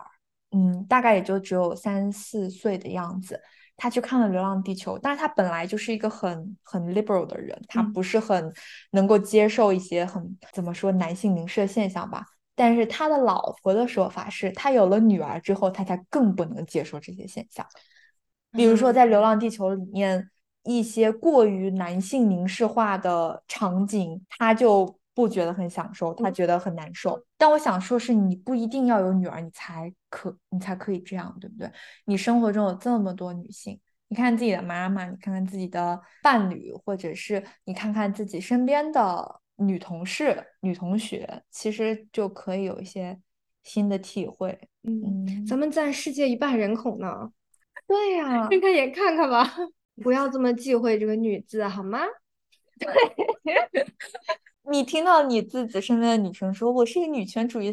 [0.51, 3.39] 嗯，大概也就只有三四岁的样子。
[3.79, 8.51] 他去看了《流浪地球》，但是他本来就是一个很很 liberal 的人，他不是很
[8.91, 12.25] 能够接受一些很怎么说男性凝视的现象吧。
[12.55, 17.63] 但是他的老婆的说法是，他有了女儿之后，他才更不能接受这些现象。
[18.51, 20.27] 比如说，在《流浪地球》里面，
[20.63, 27.19] 一些过于男性凝视化的场景，他就不觉得很享受，他觉得很难受。
[27.37, 31.71] 但我想说，是你不一定要有女儿，你才可，你才可以这样，对不对？
[32.05, 39.41] 你生活中有这么多女性，你看自己的妈妈，你看看自己的伴侣，或者是你看看自己身边的。
[39.59, 43.19] 女同事、女同学，其实就可以有一些
[43.63, 44.55] 新的体会。
[44.83, 47.31] 嗯，咱们占世界一半人口呢。
[47.87, 49.51] 对呀，睁开眼看看吧，
[50.03, 52.01] 不要这么忌讳这个“女”字，好吗？
[52.77, 52.87] 对，
[54.69, 57.71] 你听到你自己身边的女生说“我是一个女权主义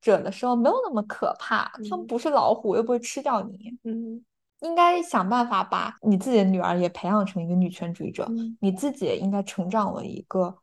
[0.00, 1.70] 者”的时候，没有那么可怕。
[1.88, 3.78] 他们不是老虎，又不会吃掉你。
[3.84, 4.24] 嗯，
[4.60, 8.28] 应该想办法把你自己的女儿也培养成一个女权主义者。
[8.60, 10.56] 你自己也应该成长为一个。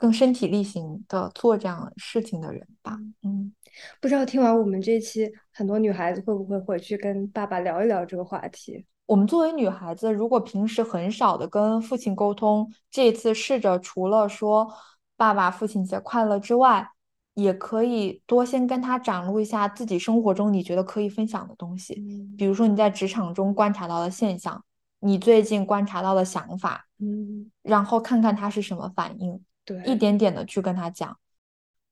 [0.00, 2.96] 更身体力行的做这样事情的人吧。
[3.22, 3.52] 嗯，
[4.00, 8.86] 不知道听完我们这期，很多女孩子会不会回去跟爸爸聊一聊这个话题？
[9.04, 14.72] 我们作为女孩子，如果平时很少的跟父亲沟通，这次试着除了说
[15.20, 16.88] 爸爸父亲节快乐之外，
[17.34, 22.02] 也可以多先跟他展露一下自己生活中你觉得可以分享的东西。
[22.38, 24.64] 比如说你在职场中观察到的现象，
[25.00, 31.14] 你最近观察到的想法，嗯，然后看看他是什么反应，对，一点点的去跟他讲。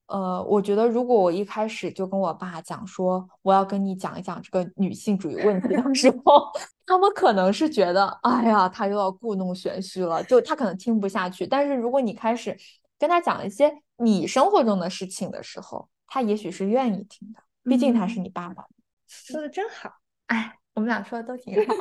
[0.06, 6.50] 呃，我觉得如果我一开始就跟我爸讲说我要跟你讲一讲这个女性主义问题的时候，
[6.86, 11.46] 他们可能是觉得，哎呀，他又要故弄玄虚了，就他可能听不下去。
[11.46, 12.56] 但是如果你开始
[12.98, 18.64] 跟他讲一些你生活中的事情的时候，他也许是愿意听的，毕竟他是你爸爸。
[19.06, 19.92] 说的真好，
[20.26, 21.74] 哎，我们俩说的都挺好。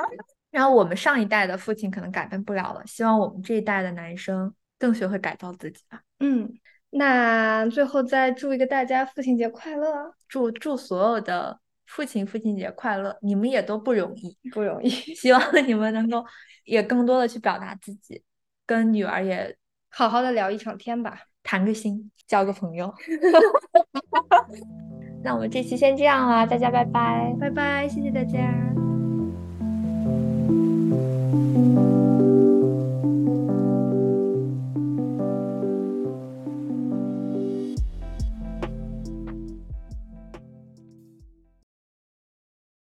[0.50, 6.02] 然后我们上一代的父亲可能改变不了了，希望我们这一代的男生更学会改造自己吧。
[6.20, 6.52] 嗯。
[6.96, 10.14] 那最后再祝一个大家父亲节快乐！
[10.28, 13.18] 祝祝所有的父亲父亲节快乐！
[13.20, 14.88] 你们也都不容易，不容易。
[15.16, 16.24] 希望你们能够
[16.62, 18.22] 也更多的去表达自己，
[18.64, 19.56] 跟女儿也
[19.94, 22.92] 好好的聊一场天吧，谈个心，交个朋友。
[25.22, 28.38] 那我们这期先这样啦，大家拜拜，拜拜，谢谢大家。